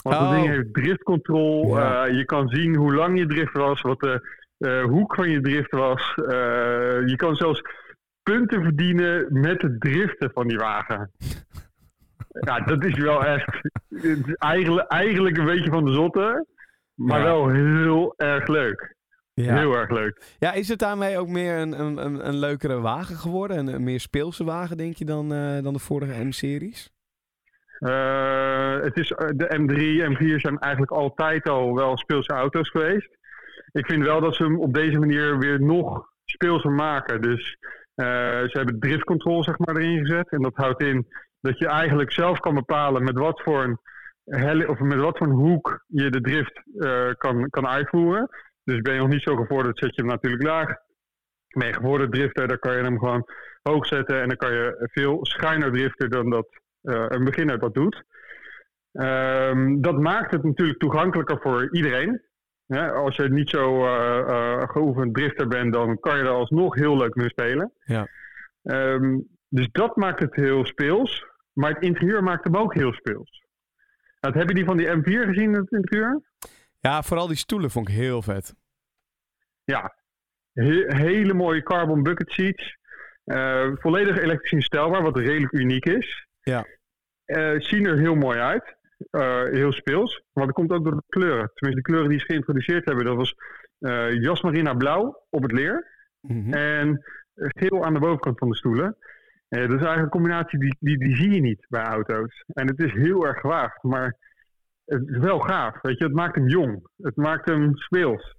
Want 0.03 0.17
Oh. 0.17 0.23
dat 0.23 0.31
ding 0.31 0.47
heeft 0.49 0.75
driftcontrol. 0.75 1.77
Ja. 1.77 2.07
eh, 2.07 2.17
je 2.17 2.25
kan 2.25 2.49
zien 2.49 2.77
hoe 2.77 2.95
lang 2.95 3.19
je 3.19 3.27
drift 3.27 3.53
was, 3.53 3.81
wat 3.81 4.01
de 4.01 4.37
eh, 4.59 4.83
hoek 4.85 5.15
van 5.15 5.31
je 5.31 5.41
drift 5.41 5.71
was. 5.71 6.15
Eh, 6.15 7.07
je 7.07 7.15
kan 7.17 7.37
zelfs 7.37 7.63
punten 8.23 8.63
verdienen 8.63 9.27
met 9.41 9.63
het 9.63 9.81
driften 9.81 10.31
van 10.35 10.47
die 10.49 10.57
wagen. 10.59 11.11
ja, 12.47 12.61
dat 12.61 12.85
is 12.85 12.99
wel 12.99 13.25
echt 13.25 13.71
is 13.89 14.19
eigenlijk, 14.35 14.87
eigenlijk 14.89 15.37
een 15.37 15.45
beetje 15.45 15.71
van 15.71 15.85
de 15.85 15.93
zotte. 15.93 16.47
Maar 16.95 17.19
Ja. 17.19 17.25
wel 17.25 17.49
heel 17.49 18.15
erg 18.17 18.47
leuk. 18.47 18.95
Ja. 19.45 19.57
Heel 19.57 19.77
erg 19.77 19.91
leuk. 19.91 20.37
ja, 20.39 20.53
is 20.53 20.69
het 20.69 20.79
daarmee 20.79 21.19
ook 21.19 21.29
meer 21.29 21.59
een, 21.59 21.81
een, 21.81 22.05
een, 22.05 22.29
een 22.29 22.39
leukere 22.39 22.81
wagen 22.81 23.17
geworden? 23.17 23.59
Een, 23.59 23.67
een 23.67 23.83
meer 23.83 24.01
speelse 24.01 24.45
wagen, 24.45 24.77
denk 24.77 24.97
je, 24.97 25.05
dan, 25.05 25.33
eh, 25.33 25.63
dan 25.63 25.73
de 25.73 25.79
vorige 25.79 26.25
M-series? 26.25 26.91
Eh, 27.79 28.81
het 28.81 28.97
is, 28.97 29.13
eh, 29.13 29.29
de 29.35 29.55
M3, 29.59 30.05
M4 30.13 30.41
zijn 30.41 30.59
eigenlijk 30.59 30.93
altijd 30.93 31.49
al 31.49 31.75
wel 31.75 31.97
speelse 31.97 32.33
auto's 32.33 32.71
geweest. 32.71 33.17
Ik 33.73 33.87
vind 33.87 34.05
wel 34.05 34.21
dat 34.21 34.35
ze 34.35 34.43
hem 34.43 34.61
op 34.61 34.75
deze 34.75 34.99
manier 34.99 35.39
weer 35.39 35.61
nog 35.61 36.13
speelser 36.25 36.71
maken. 36.71 37.23
Dus 37.23 37.57
ze 37.95 38.51
hebben 38.53 38.79
driftcontrol 38.79 39.45
zeg 39.45 39.59
maar, 39.59 39.77
erin 39.77 39.99
gezet. 39.99 40.29
En 40.31 40.43
dat 40.43 40.55
houdt 40.55 40.83
in 40.83 41.07
dat 41.41 41.59
je 41.59 41.67
eigenlijk 41.67 42.13
zelf 42.13 42.39
kan 42.39 42.55
bepalen 42.55 43.05
met 43.05 43.19
wat 43.19 43.43
voor 43.43 43.63
een, 43.65 43.79
helle, 44.25 44.69
of 44.69 44.79
met 44.79 44.99
wat 44.99 45.19
voor 45.19 45.27
een 45.27 45.33
hoek 45.33 45.85
je 45.87 46.11
de 46.11 46.21
drift 46.21 46.63
kan, 47.19 47.51
kan 47.51 47.67
uitvoeren. 47.67 48.29
Dus 48.69 48.81
ben 48.81 48.95
je 48.95 49.01
nog 49.01 49.09
niet 49.09 49.23
zo 49.23 49.37
gevorderd, 49.37 49.79
zet 49.79 49.95
je 49.95 50.03
hem 50.03 50.11
natuurlijk 50.11 50.43
laag. 50.43 50.77
Ben 51.49 51.67
je 51.67 51.73
gevorderd 51.73 52.13
drifter, 52.13 52.49
dan 52.49 52.59
kan 52.59 52.77
je 52.77 52.83
hem 52.83 52.99
gewoon 52.99 53.29
hoog 53.63 53.87
zetten. 53.87 54.21
En 54.21 54.29
dan 54.29 54.37
kan 54.37 54.53
je 54.53 54.89
veel 54.93 55.19
schuiner 55.27 55.73
driften 55.73 56.11
dan 56.11 56.31
dat 56.31 56.49
eh, 56.83 57.05
een 57.09 57.25
beginner 57.25 57.59
dat 57.59 57.75
doet. 57.75 58.03
Ehm, 58.93 59.81
dat 59.81 60.01
maakt 60.01 60.31
het 60.31 60.43
natuurlijk 60.45 60.79
toegankelijker 60.79 61.41
voor 61.41 61.75
iedereen. 61.75 62.23
Als 62.95 63.17
je 63.17 63.29
niet 63.29 63.49
zo 63.49 63.85
eh, 63.85 64.19
eh, 64.19 64.69
geoefend 64.69 65.15
drifter 65.15 65.49
bent, 65.49 65.73
dan 65.73 66.01
kan 66.01 66.17
je 66.17 66.23
er 66.23 66.29
alsnog 66.29 66.75
heel 66.75 66.97
leuk 66.97 67.15
mee 67.15 67.29
spelen. 67.29 67.73
Ja. 67.85 68.09
Ehm, 68.63 69.19
dus 69.49 69.69
dat 69.73 69.97
maakt 69.97 70.21
het 70.21 70.35
heel 70.35 70.65
speels. 70.65 71.27
Maar 71.53 71.71
het 71.71 71.83
interieur 71.83 72.23
maakt 72.23 72.45
hem 72.45 72.57
ook 72.57 72.75
heel 72.75 72.93
speels. 72.93 73.43
Nou, 74.21 74.39
heb 74.39 74.49
je 74.49 74.55
die 74.55 74.65
van 74.65 74.77
die 74.77 74.97
M4 74.97 75.27
gezien, 75.27 75.53
het 75.53 75.73
interieur? 75.73 76.21
Ja, 76.81 77.03
vooral 77.03 77.27
die 77.27 77.37
stoelen 77.37 77.71
vond 77.71 77.89
ik 77.89 77.95
heel 77.95 78.23
vet. 78.23 78.55
Ja, 79.65 79.95
he- 80.53 80.85
hele 80.97 81.35
mooie 81.35 81.63
carbon 81.63 82.03
bucket 82.03 82.31
seats. 82.31 82.77
Eh, 83.25 83.71
volledig 83.75 84.19
elektrisch 84.19 84.53
instelbaar, 84.53 85.03
wat 85.03 85.17
redelijk 85.19 85.53
uniek 85.53 85.85
is. 85.85 86.27
Ja. 86.41 86.67
Eh, 87.25 87.55
zien 87.61 87.87
er 87.87 87.99
heel 87.99 88.15
mooi 88.15 88.39
uit. 88.39 88.77
Eh, 89.11 89.43
heel 89.45 89.73
speels. 89.73 90.23
Maar 90.33 90.45
dat 90.47 90.55
komt 90.55 90.73
ook 90.73 90.85
door 90.85 90.95
de 90.97 91.03
kleuren. 91.09 91.51
Tenminste, 91.55 91.83
de 91.83 91.91
kleuren 91.91 92.09
die 92.09 92.19
ze 92.19 92.25
geïntroduceerd 92.27 92.85
hebben. 92.85 93.05
Dat 93.05 93.17
was 93.17 93.35
jasmarina 94.21 94.75
blauw 94.75 95.27
op 95.31 95.43
het 95.43 95.53
leer. 95.53 95.87
Mhm. 96.21 96.53
En 96.55 97.05
geel 97.35 97.85
aan 97.85 97.95
de 97.95 98.01
bovenkant 98.01 98.39
van 98.39 98.49
de 98.49 98.57
stoelen. 98.57 98.97
Dat 99.49 99.61
is 99.61 99.69
eigenlijk 99.69 100.01
een 100.03 100.09
combinatie 100.09 100.59
die, 100.59 100.77
die, 100.81 100.99
die 100.99 101.17
zie 101.17 101.31
je 101.31 101.41
niet 101.41 101.67
bij 101.69 101.83
auto's. 101.83 102.45
En 102.47 102.67
het 102.67 102.79
is 102.81 102.93
heel 102.93 103.27
erg 103.27 103.41
gewaagd. 103.41 103.83
Maar 103.83 104.17
het 104.89 105.09
is 105.09 105.17
wel 105.19 105.39
gaaf. 105.41 105.81
Weet 105.83 105.99
je, 105.99 106.05
het 106.05 106.13
maakt 106.15 106.35
hem 106.35 106.49
jong. 106.49 106.87
Het 107.03 107.17
maakt 107.17 107.49
hem 107.49 107.77
speels. 107.77 108.37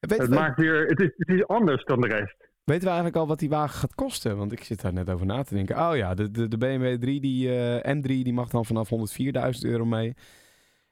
Weet, 0.00 0.18
Het, 0.18 0.28
we- 0.28 0.34
maakt 0.34 0.56
weer, 0.60 0.86
het, 0.86 1.00
is, 1.00 1.10
het 1.16 1.28
is 1.28 1.46
anders 1.46 1.84
dan 1.84 2.00
de 2.00 2.06
rest. 2.08 2.36
weten 2.64 2.82
we 2.82 2.86
eigenlijk 2.88 3.16
al 3.16 3.26
wat 3.26 3.38
die 3.38 3.48
wagen 3.48 3.78
gaat 3.78 3.94
kosten? 3.94 4.36
Want 4.36 4.52
ik 4.52 4.64
zit 4.64 4.82
daar 4.82 4.92
net 4.92 5.10
over 5.10 5.26
na 5.26 5.42
te 5.42 5.54
denken. 5.54 5.78
Oh 5.88 5.96
ja, 5.96 6.14
de, 6.14 6.30
de, 6.30 6.48
de 6.48 6.58
BMW 6.58 6.94
3, 7.00 7.20
die, 7.20 7.54
eh, 7.58 7.96
M3, 7.96 8.02
die 8.02 8.32
mag 8.32 8.48
dan 8.48 8.64
vanaf 8.64 8.88
104.000 8.90 9.70
euro 9.70 9.84
mee. 9.84 10.14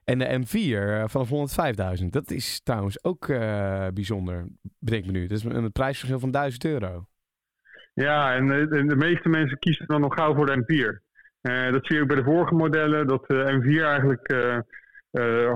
En 0.04 0.18
de 0.18 0.38
M4 0.40 0.78
eh, 0.78 1.04
vanaf 1.06 1.28
105.000. 2.00 2.06
Dat 2.10 2.30
is 2.30 2.60
trouwens 2.62 3.04
ook 3.04 3.28
eh, 3.28 3.86
bijzonder, 3.94 4.46
bedenk 4.78 5.04
me 5.06 5.12
nu. 5.12 5.26
Dat 5.26 5.38
is 5.38 5.44
een, 5.44 5.54
een 5.56 5.72
prijsverschil 5.72 6.18
van 6.18 6.30
1000 6.30 6.64
euro. 6.64 7.04
Ja, 7.94 8.34
en, 8.34 8.50
eh, 8.50 8.78
en 8.78 8.88
de 8.88 8.96
meeste 8.96 9.28
mensen 9.28 9.58
kiezen 9.58 9.86
dan 9.86 10.00
nog 10.00 10.14
gauw 10.14 10.34
voor 10.34 10.46
de 10.46 10.56
M4. 10.56 11.02
Eh, 11.40 11.72
dat 11.72 11.86
zie 11.86 11.96
je 11.96 12.02
ook 12.02 12.08
bij 12.08 12.16
de 12.16 12.24
vorige 12.24 12.54
modellen, 12.54 13.06
dat 13.06 13.24
de 13.26 13.60
M4 13.62 13.84
eigenlijk 13.84 14.28
eh, 14.28 14.54
eh, 14.54 14.60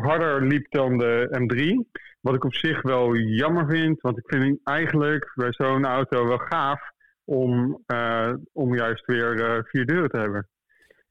harder 0.03 0.47
liep 0.47 0.71
dan 0.71 0.99
de 0.99 1.29
M3. 1.41 1.91
Wat 2.21 2.35
ik 2.35 2.45
op 2.45 2.55
zich 2.55 2.83
wel 2.83 3.17
jammer 3.17 3.69
vind, 3.69 4.01
want 4.01 4.19
ik 4.19 4.25
vind 4.27 4.59
eigenlijk 4.65 5.33
bij 5.35 5.53
zo'n 5.53 5.85
auto 5.85 6.27
wel 6.27 6.39
gaaf 6.39 6.81
om, 7.25 7.83
eh, 7.87 8.33
om 8.53 8.75
juist 8.75 9.07
weer 9.07 9.45
eh, 9.45 9.63
vier 9.65 9.87
deuren 9.87 10.09
te 10.11 10.17
hebben. 10.19 10.49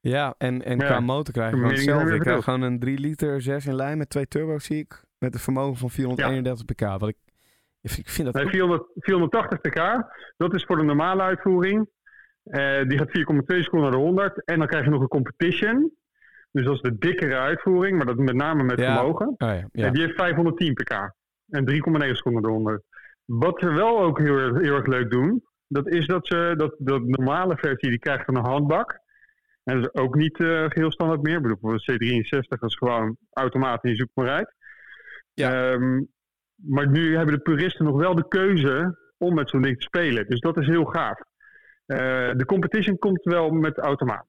Ja, 0.00 0.34
en, 0.38 0.62
en 0.64 0.78
Ja, 0.78 0.86
qua 0.86 1.00
motor 1.00 1.34
krijg 1.34 1.50
je 1.50 1.56
gewoon 1.56 1.72
hetzelfde. 1.72 2.14
Ik 2.14 2.20
krijg 2.20 2.44
gewoon 2.44 2.62
een 2.62 2.78
3 2.78 2.98
liter 2.98 3.42
6 3.42 3.66
in 3.66 3.74
lijn 3.74 3.98
met 3.98 4.10
twee 4.10 4.26
turbo's 4.28 4.64
zie 4.64 4.78
ik. 4.78 5.02
Met 5.18 5.34
een 5.34 5.40
vermogen 5.40 5.76
van 5.76 5.90
431 5.90 6.64
pk. 6.64 6.80
Wat 7.00 7.08
ik, 7.08 7.16
ik 7.80 8.08
vind 8.08 8.24
dat 8.24 8.34
Nee, 8.34 8.44
ook- 8.44 8.50
400, 8.50 8.82
480 8.94 9.60
pk, 9.60 10.04
dat 10.36 10.54
is 10.54 10.64
voor 10.64 10.76
de 10.76 10.82
normale 10.82 11.22
uitvoering. 11.22 11.88
Eh, 12.44 12.82
die 12.88 12.98
gaat 12.98 13.10
4,2 13.10 13.62
seconden 13.62 13.90
naar 13.90 13.98
de 13.98 14.04
100. 14.04 14.44
En 14.44 14.58
dan 14.58 14.66
krijg 14.66 14.84
je 14.84 14.90
nog 14.90 15.00
een 15.00 15.08
competition. 15.08 15.92
Dus 16.54 16.64
dat 16.64 16.74
is 16.74 16.80
de 16.80 16.98
dikkere 16.98 17.36
uitvoering, 17.38 17.96
maar 17.96 18.06
dat 18.06 18.16
met 18.16 18.34
name 18.34 18.62
met 18.62 18.78
Ja. 18.78 18.94
vermogen. 18.94 19.26
Oh 19.28 19.34
ja, 19.38 19.52
ja. 19.72 19.86
En 19.86 19.92
die 19.92 20.02
heeft 20.02 20.14
510 20.16 20.74
pk. 20.74 21.12
En 21.48 21.64
3,9 21.64 22.14
seconden 22.16 22.42
de 22.42 22.48
100. 22.48 22.82
Wat 23.24 23.60
ze 23.60 23.72
wel 23.72 24.00
ook 24.02 24.18
heel, 24.18 24.38
erg- 24.38 24.60
heel 24.60 24.74
erg 24.74 24.86
leuk 24.86 25.10
doen, 25.10 25.42
dat 25.68 25.88
is 25.88 26.06
dat 26.06 26.26
ze 26.26 26.54
dat, 26.56 26.74
dat 26.78 27.02
normale 27.04 27.56
versie, 27.56 27.88
die 27.90 27.98
krijgt 27.98 28.24
van 28.24 28.36
een 28.36 28.44
handbak. 28.44 28.98
En 29.64 29.80
dat 29.80 29.90
is 29.94 30.00
ook 30.02 30.14
niet 30.14 30.40
eh 30.40 30.64
geheel 30.68 30.92
standaard 30.92 31.22
meer. 31.22 31.36
Ik 31.36 31.42
bedoel, 31.42 31.58
voor 31.60 31.78
de 31.78 31.92
C63 31.92 32.48
dat 32.58 32.62
is 32.70 32.76
gewoon 32.76 33.16
automaat 33.32 33.84
en 33.84 33.90
je 33.90 33.96
zoekt 33.96 34.10
maar 34.14 34.28
uit. 34.28 34.54
Ja. 35.32 35.72
Ehm, 35.72 36.02
maar 36.54 36.88
nu 36.90 37.16
hebben 37.16 37.34
de 37.34 37.40
puristen 37.40 37.84
nog 37.84 37.96
wel 37.96 38.14
de 38.14 38.28
keuze 38.28 38.98
om 39.18 39.34
met 39.34 39.50
zo'n 39.50 39.62
ding 39.62 39.76
te 39.76 39.82
spelen. 39.86 40.26
Dus 40.28 40.40
dat 40.40 40.56
is 40.58 40.66
heel 40.66 40.84
gaaf. 40.84 41.18
Eh, 41.86 41.98
de 42.32 42.44
competition 42.46 42.98
komt 42.98 43.22
wel 43.24 43.50
met 43.50 43.78
automaat. 43.78 44.26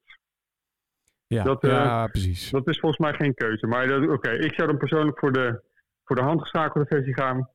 Ja, 1.27 1.43
dat, 1.43 1.63
eh, 1.63 1.69
ja, 1.69 2.07
precies. 2.07 2.49
Dat 2.49 2.67
is 2.67 2.79
volgens 2.79 3.01
mij 3.01 3.13
geen 3.13 3.33
keuze. 3.33 3.67
Maar 3.67 3.87
dat- 3.87 4.09
oké, 4.09 4.29
ik 4.31 4.53
zou 4.53 4.67
dan 4.67 4.77
persoonlijk 4.77 5.19
voor 5.19 5.31
de, 5.31 5.61
voor 6.03 6.15
de 6.15 6.21
handgeschakelde 6.21 6.87
versie 6.87 7.13
gaan. 7.13 7.49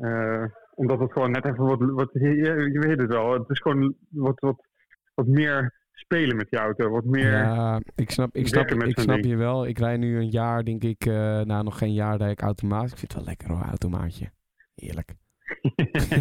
Eh, 0.00 0.44
omdat 0.74 0.98
het 1.00 1.12
gewoon 1.12 1.30
net 1.30 1.44
even 1.44 1.64
wat, 1.64 1.78
wat 1.80 2.10
je, 2.12 2.28
je- 2.28 2.70
je 2.72 2.78
weet 2.78 2.98
het 2.98 3.08
wel. 3.12 3.32
Het 3.32 3.48
is 3.50 3.58
gewoon 3.60 3.94
wat, 4.08 4.40
wat, 4.40 4.66
wat 5.14 5.26
meer 5.26 5.74
spelen 5.92 6.36
met 6.36 6.50
die 6.50 6.58
auto. 6.58 6.90
Wat 6.90 7.04
meer. 7.04 7.30
Ja, 7.32 7.80
ik 7.94 8.10
snap, 8.10 8.34
ik 8.36 8.46
snap, 8.48 8.62
ik 8.70 8.96
ding. 9.06 9.26
je 9.26 9.36
wel. 9.36 9.66
Ik 9.66 9.78
rij 9.78 9.96
nu 9.96 10.16
een 10.18 10.30
jaar, 10.30 10.64
denk 10.64 10.82
ik, 10.84 11.06
eh 11.06 11.40
nou 11.40 11.64
nog 11.64 11.78
geen 11.78 11.92
jaar 11.92 12.16
rijd 12.16 12.32
ik 12.32 12.40
automaat. 12.40 12.90
Ik 12.90 12.98
vind 12.98 13.00
het 13.00 13.14
wel 13.14 13.24
lekker 13.24 13.48
hoor, 13.48 13.62
automaatje. 13.62 14.30
Heerlijk. 14.74 15.14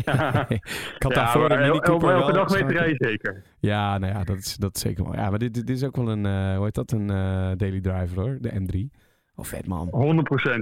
Ja, 0.04 0.50
ik 0.96 1.04
had 1.04 1.13
Ja, 1.13 1.24
daarvoor 1.24 1.52
een 1.52 1.60
Mini 1.60 1.80
Cooper 1.80 2.10
elke 2.10 2.34
dag 2.34 2.50
mee 2.50 2.66
te 2.66 2.74
rijden 2.74 3.10
zeker. 3.10 3.44
Ja, 3.60 3.98
nou 3.98 4.13
ja, 4.13 4.24
dat 4.24 4.38
is, 4.38 4.56
dat 4.56 4.76
is 4.76 4.82
zeker 4.82 5.04
wel. 5.04 5.13
Ja, 5.13 5.30
maar 5.30 5.40
dit, 5.40 5.54
dit 5.54 5.70
is 5.70 5.84
ook 5.84 5.96
wel 5.96 6.10
een, 6.10 6.26
eh, 6.26 6.56
hoe 6.56 6.63
heet 6.63 6.76
dat, 6.76 6.92
een 6.92 7.10
eh, 7.10 7.52
daily 7.56 7.82
driver 7.82 8.22
hoor, 8.22 8.38
de 8.42 8.52
M3. 8.52 9.06
Oh, 9.39 9.45
vet 9.45 9.67
man. 9.67 9.88
100%. 9.88 9.91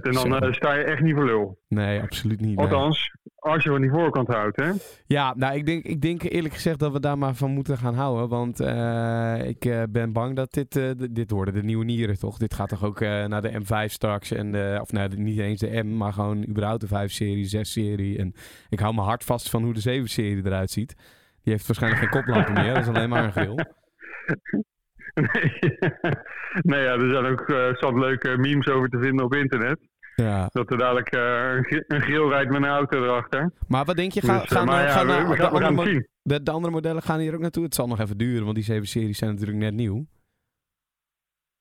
En 0.02 0.14
dan 0.14 0.36
eh, 0.36 0.54
sta 0.54 0.74
je 0.74 0.84
echt 0.84 1.02
niet 1.02 1.16
voor 1.16 1.26
lul. 1.26 1.60
Nee, 1.68 2.02
absoluut 2.02 2.42
niet. 2.42 2.56
nee. 2.56 2.66
Althans, 2.66 3.16
als 3.36 3.64
je 3.64 3.70
van 3.70 3.82
die 3.82 3.90
voorkant 3.90 4.28
houdt. 4.28 4.56
Hè? 4.58 4.72
Ja, 5.06 5.34
nou, 5.36 5.56
ik 5.56 5.66
denk, 5.66 5.84
ik 5.84 6.02
denk 6.02 6.24
eerlijk 6.24 6.54
gezegd 6.54 6.80
dat 6.80 6.92
we 6.92 7.00
daar 7.00 7.18
maar 7.18 7.36
van 7.36 7.52
moeten 7.52 7.78
gaan 7.78 7.94
houden. 7.94 8.30
Want 8.30 8.60
eh, 8.60 9.48
ik 9.48 9.66
eh, 9.66 9.84
ben 9.90 10.14
bang 10.14 10.36
dat 10.36 10.54
dit, 10.54 10.96
dit 11.16 11.32
worden 11.32 11.54
de 11.54 11.64
nieuwe 11.64 11.86
nieren, 11.86 12.20
toch? 12.20 12.38
Dit 12.38 12.54
gaat 12.54 12.70
toch 12.70 12.84
ook 12.84 13.00
naar 13.00 13.42
de 13.42 13.62
M5 13.62 13.92
straks. 13.92 14.32
En 14.32 14.52
de, 14.52 14.78
of 14.82 14.92
nou, 14.92 15.16
niet 15.16 15.40
eens 15.40 15.60
de 15.60 15.84
M, 15.84 15.98
maar 15.98 16.14
gewoon 16.14 16.48
überhaupt 16.48 16.90
de 16.90 17.08
5-serie, 17.08 17.58
6-serie. 17.58 18.18
En 18.18 18.34
ik 18.70 18.80
hou 18.80 18.94
mijn 18.94 19.08
hart 19.08 19.24
vast 19.24 19.50
van 19.50 19.64
hoe 19.64 19.74
de 19.74 20.02
7-serie 20.02 20.46
eruit 20.46 20.72
ziet. 20.72 20.96
Die 21.44 21.54
heeft 21.54 21.68
waarschijnlijk 21.68 22.02
geen 22.02 22.22
koplampen 22.22 22.54
meer. 22.54 22.74
Dat 22.74 22.84
is 22.84 22.90
alleen 22.90 23.10
maar 23.10 23.24
een 23.24 23.32
grill. 23.32 23.66
nee, 25.16 25.60
nee 26.72 26.82
ja, 26.82 26.94
er 26.94 27.10
zijn 27.10 27.26
ook 27.26 27.46
zat 27.80 27.94
leuke 27.94 28.38
memes 28.38 28.68
over 28.68 28.90
te 28.90 29.00
vinden 29.00 29.26
op 29.26 29.36
internet. 29.36 29.80
Ja. 30.16 30.50
Dat 30.52 30.72
er 30.72 30.78
dadelijk 30.78 31.10
eh, 31.10 31.82
een 31.88 32.02
grill 32.02 32.28
rijdt 32.28 32.52
met 32.52 32.62
een 32.62 32.68
auto 32.68 33.04
erachter. 33.04 33.52
Maar 33.68 33.86
wat 33.86 33.96
denk 33.96 34.12
je? 34.12 34.22
Dus, 34.22 34.30
eh, 34.30 34.42
gaan, 34.46 34.66
maar 34.66 34.84
ja, 34.84 34.90
gaan, 34.90 35.08
we, 35.08 35.14
we 35.14 35.36
de 35.36 35.42
gaan, 35.42 35.64
andere. 35.64 36.08
De, 36.22 36.44
de 36.44 36.52
andere 36.52 36.74
modellen 36.74 37.02
gaan 37.02 37.20
hier 37.20 37.34
ook 37.34 37.42
naartoe. 37.42 37.64
Het 37.64 37.76
zal 37.76 37.88
nog 37.88 38.00
even 38.00 38.18
duren, 38.18 38.46
want 38.46 38.66
die 38.66 38.82
7-series 38.82 39.18
zijn 39.18 39.32
natuurlijk 39.32 39.58
net 39.58 39.74
nieuw. 39.74 40.06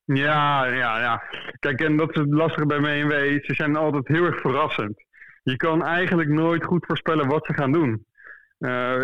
Ja, 0.04 0.64
ja, 0.64 1.00
ja. 1.00 1.22
Kijk, 1.58 1.80
en 1.80 1.96
dat 1.96 2.10
is 2.10 2.16
het 2.16 2.32
lastige 2.32 2.66
bij 2.66 2.80
BMW. 2.80 3.44
Ze 3.44 3.54
zijn 3.54 3.76
altijd 3.76 4.08
heel 4.08 4.24
erg 4.24 4.40
verrassend. 4.40 5.04
Je 5.42 5.56
kan 5.56 5.84
eigenlijk 5.84 6.28
nooit 6.28 6.64
goed 6.64 6.86
voorspellen 6.86 7.28
wat 7.28 7.46
ze 7.46 7.54
gaan 7.54 7.72
doen. 7.72 8.06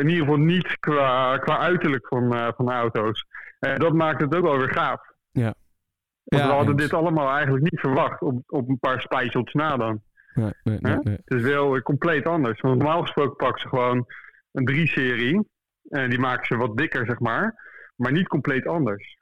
In 0.01 0.09
ieder 0.09 0.25
geval 0.25 0.37
niet 0.37 0.79
qua, 0.79 1.39
qua 1.39 1.59
uiterlijk 1.59 2.07
van, 2.07 2.35
eh, 2.35 2.49
van 2.57 2.71
auto's. 2.71 3.27
En 3.61 3.79
dat 3.79 3.93
maakt 3.93 4.21
het 4.21 4.35
ook 4.35 4.43
wel 4.43 4.59
weer 4.59 4.73
gaaf. 4.73 5.01
Ja. 5.31 5.55
Want 6.25 6.43
Ja, 6.43 6.49
we 6.49 6.55
hadden 6.55 6.77
dit 6.77 6.93
allemaal 6.93 7.31
eigenlijk 7.35 7.63
niet 7.71 7.81
verwacht 7.81 8.23
op, 8.23 8.43
op 8.47 8.69
een 8.69 8.79
paar 8.79 9.01
spijsels 9.01 9.53
na 9.53 9.77
dan. 9.77 10.03
Nee, 10.35 10.53
nee, 10.63 10.79
nee, 10.81 10.93
Hè? 10.93 10.99
nee. 11.03 11.19
Het 11.25 11.39
is 11.39 11.43
wel 11.43 11.83
compleet 11.83 12.27
anders. 12.27 12.61
Want 12.61 12.79
normaal 12.79 13.01
gesproken 13.01 13.37
pakken 13.37 13.61
ze 13.61 13.69
gewoon 13.69 14.07
een 14.53 14.71
3-serie. 14.71 15.49
En 15.89 16.11
die 16.11 16.19
maken 16.19 16.47
ze 16.47 16.57
wat 16.57 16.77
dikker, 16.77 17.07
zeg 17.07 17.19
maar. 17.19 17.55
Maar 17.97 18.13
niet 18.13 18.29
compleet 18.29 18.67
anders. 18.67 19.19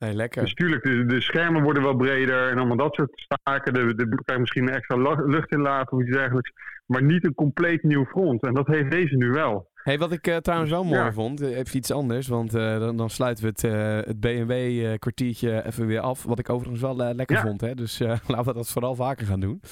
Nee, 0.00 0.14
lekker. 0.14 0.42
Dus 0.42 0.54
tuurlijk, 0.54 0.82
de, 0.82 1.04
de 1.06 1.20
schermen 1.20 1.62
worden 1.62 1.82
wel 1.82 1.96
breder 1.96 2.50
en 2.50 2.58
allemaal 2.58 2.76
dat 2.76 2.94
soort 2.94 3.26
zaken. 3.44 3.72
De, 3.72 3.94
de, 3.94 4.22
je 4.32 4.38
misschien 4.38 4.68
extra 4.68 4.96
lucht 5.26 5.50
in 5.52 5.60
laten 5.60 5.96
of 5.96 6.02
iets 6.02 6.12
dergelijks. 6.16 6.52
Maar 6.86 7.02
niet 7.02 7.24
een 7.24 7.34
compleet 7.34 7.82
nieuw 7.82 8.04
front. 8.04 8.42
En 8.42 8.54
dat 8.54 8.66
heeft 8.66 8.90
deze 8.90 9.16
nu 9.16 9.30
wel. 9.30 9.68
Hey, 9.74 9.98
wat 9.98 10.12
ik 10.12 10.26
eh, 10.26 10.36
trouwens 10.36 10.70
wel 10.70 10.84
mooi 10.84 11.00
Ja. 11.00 11.12
vond, 11.12 11.40
eh, 11.40 11.58
even 11.58 11.76
iets 11.76 11.92
anders, 11.92 12.28
want 12.28 12.54
eh, 12.54 12.78
dan, 12.78 12.96
dan 12.96 13.10
sluiten 13.10 13.44
we 13.44 13.50
het, 13.50 13.62
het 14.06 14.20
BMW-kwartiertje 14.20 15.66
even 15.66 15.86
weer 15.86 16.00
af. 16.00 16.24
Wat 16.24 16.38
ik 16.38 16.48
overigens 16.50 16.80
wel 16.80 16.96
lekker 16.96 17.36
Ja. 17.36 17.42
vond, 17.42 17.60
hè? 17.60 17.74
dus 17.74 17.98
laten 18.26 18.44
we 18.44 18.52
dat 18.52 18.70
vooral 18.70 18.94
vaker 18.94 19.26
gaan 19.26 19.40
doen. 19.40 19.60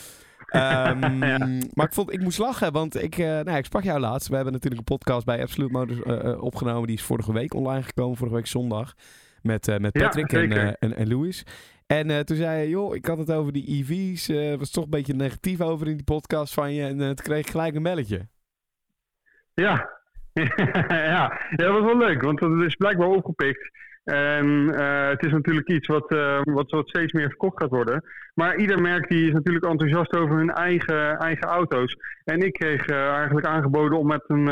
Ehm, 0.48 1.24
Ja. 1.24 1.38
Maar 1.74 1.86
ik, 1.86 1.92
vond, 1.92 2.12
ik 2.12 2.20
moest 2.20 2.38
lachen, 2.38 2.72
want 2.72 3.02
ik, 3.02 3.16
nou, 3.16 3.56
ik 3.56 3.64
sprak 3.64 3.82
jou 3.82 4.00
laatst. 4.00 4.28
We 4.28 4.34
hebben 4.34 4.52
natuurlijk 4.52 4.80
een 4.88 4.96
podcast 4.96 5.26
bij 5.26 5.42
Absolute 5.42 5.72
Motors 5.72 6.36
opgenomen. 6.38 6.86
Die 6.86 6.96
is 6.96 7.02
vorige 7.02 7.32
week 7.32 7.54
online 7.54 7.82
gekomen, 7.82 8.16
vorige 8.16 8.36
week 8.36 8.46
zondag. 8.46 8.94
Met, 9.42 9.68
eh, 9.68 9.78
met 9.78 9.98
Ja, 9.98 10.04
Patrick 10.04 10.32
en, 10.32 10.52
eh, 10.52 10.72
en, 10.78 10.96
en 10.96 11.08
Louis. 11.08 11.46
En 11.86 12.10
eh, 12.10 12.18
toen 12.18 12.36
zei 12.36 12.62
je, 12.62 12.68
joh, 12.68 12.94
ik 12.94 13.06
had 13.06 13.18
het 13.18 13.32
over 13.32 13.52
die 13.52 13.66
EV's. 13.66 14.56
was 14.58 14.70
toch 14.70 14.84
een 14.84 14.90
beetje 14.90 15.14
negatief 15.14 15.60
over 15.60 15.88
in 15.88 15.96
die 15.96 16.04
podcast 16.04 16.54
van 16.54 16.72
je. 16.74 16.82
En 16.82 16.98
toen 16.98 17.14
kreeg 17.14 17.38
ik 17.38 17.50
gelijk 17.50 17.74
een 17.74 17.82
belletje. 17.82 18.28
Ja. 19.54 19.90
ja. 20.32 20.46
ja, 21.14 21.40
dat 21.50 21.72
was 21.72 21.82
wel 21.82 21.98
leuk, 21.98 22.22
want 22.22 22.38
dat 22.38 22.62
is 22.62 22.74
blijkbaar 22.74 23.08
opgepikt. 23.08 23.70
En 24.08 24.74
eh, 24.74 25.08
het 25.08 25.24
is 25.24 25.32
natuurlijk 25.32 25.68
iets 25.68 25.86
wat, 25.86 26.10
eh, 26.10 26.40
wat, 26.44 26.70
wat 26.70 26.88
steeds 26.88 27.12
meer 27.12 27.28
verkocht 27.28 27.62
gaat 27.62 27.70
worden. 27.70 28.04
Maar 28.34 28.56
ieder 28.56 28.80
merk 28.80 29.08
die 29.08 29.26
is 29.26 29.32
natuurlijk 29.32 29.64
enthousiast 29.64 30.16
over 30.16 30.36
hun 30.36 30.50
eigen, 30.50 31.18
eigen 31.18 31.48
auto's. 31.48 31.96
En 32.24 32.40
ik 32.40 32.52
kreeg 32.52 32.86
eh, 32.86 33.08
eigenlijk 33.08 33.46
aangeboden 33.46 33.98
om 33.98 34.06
met 34.06 34.22
een, 34.26 34.42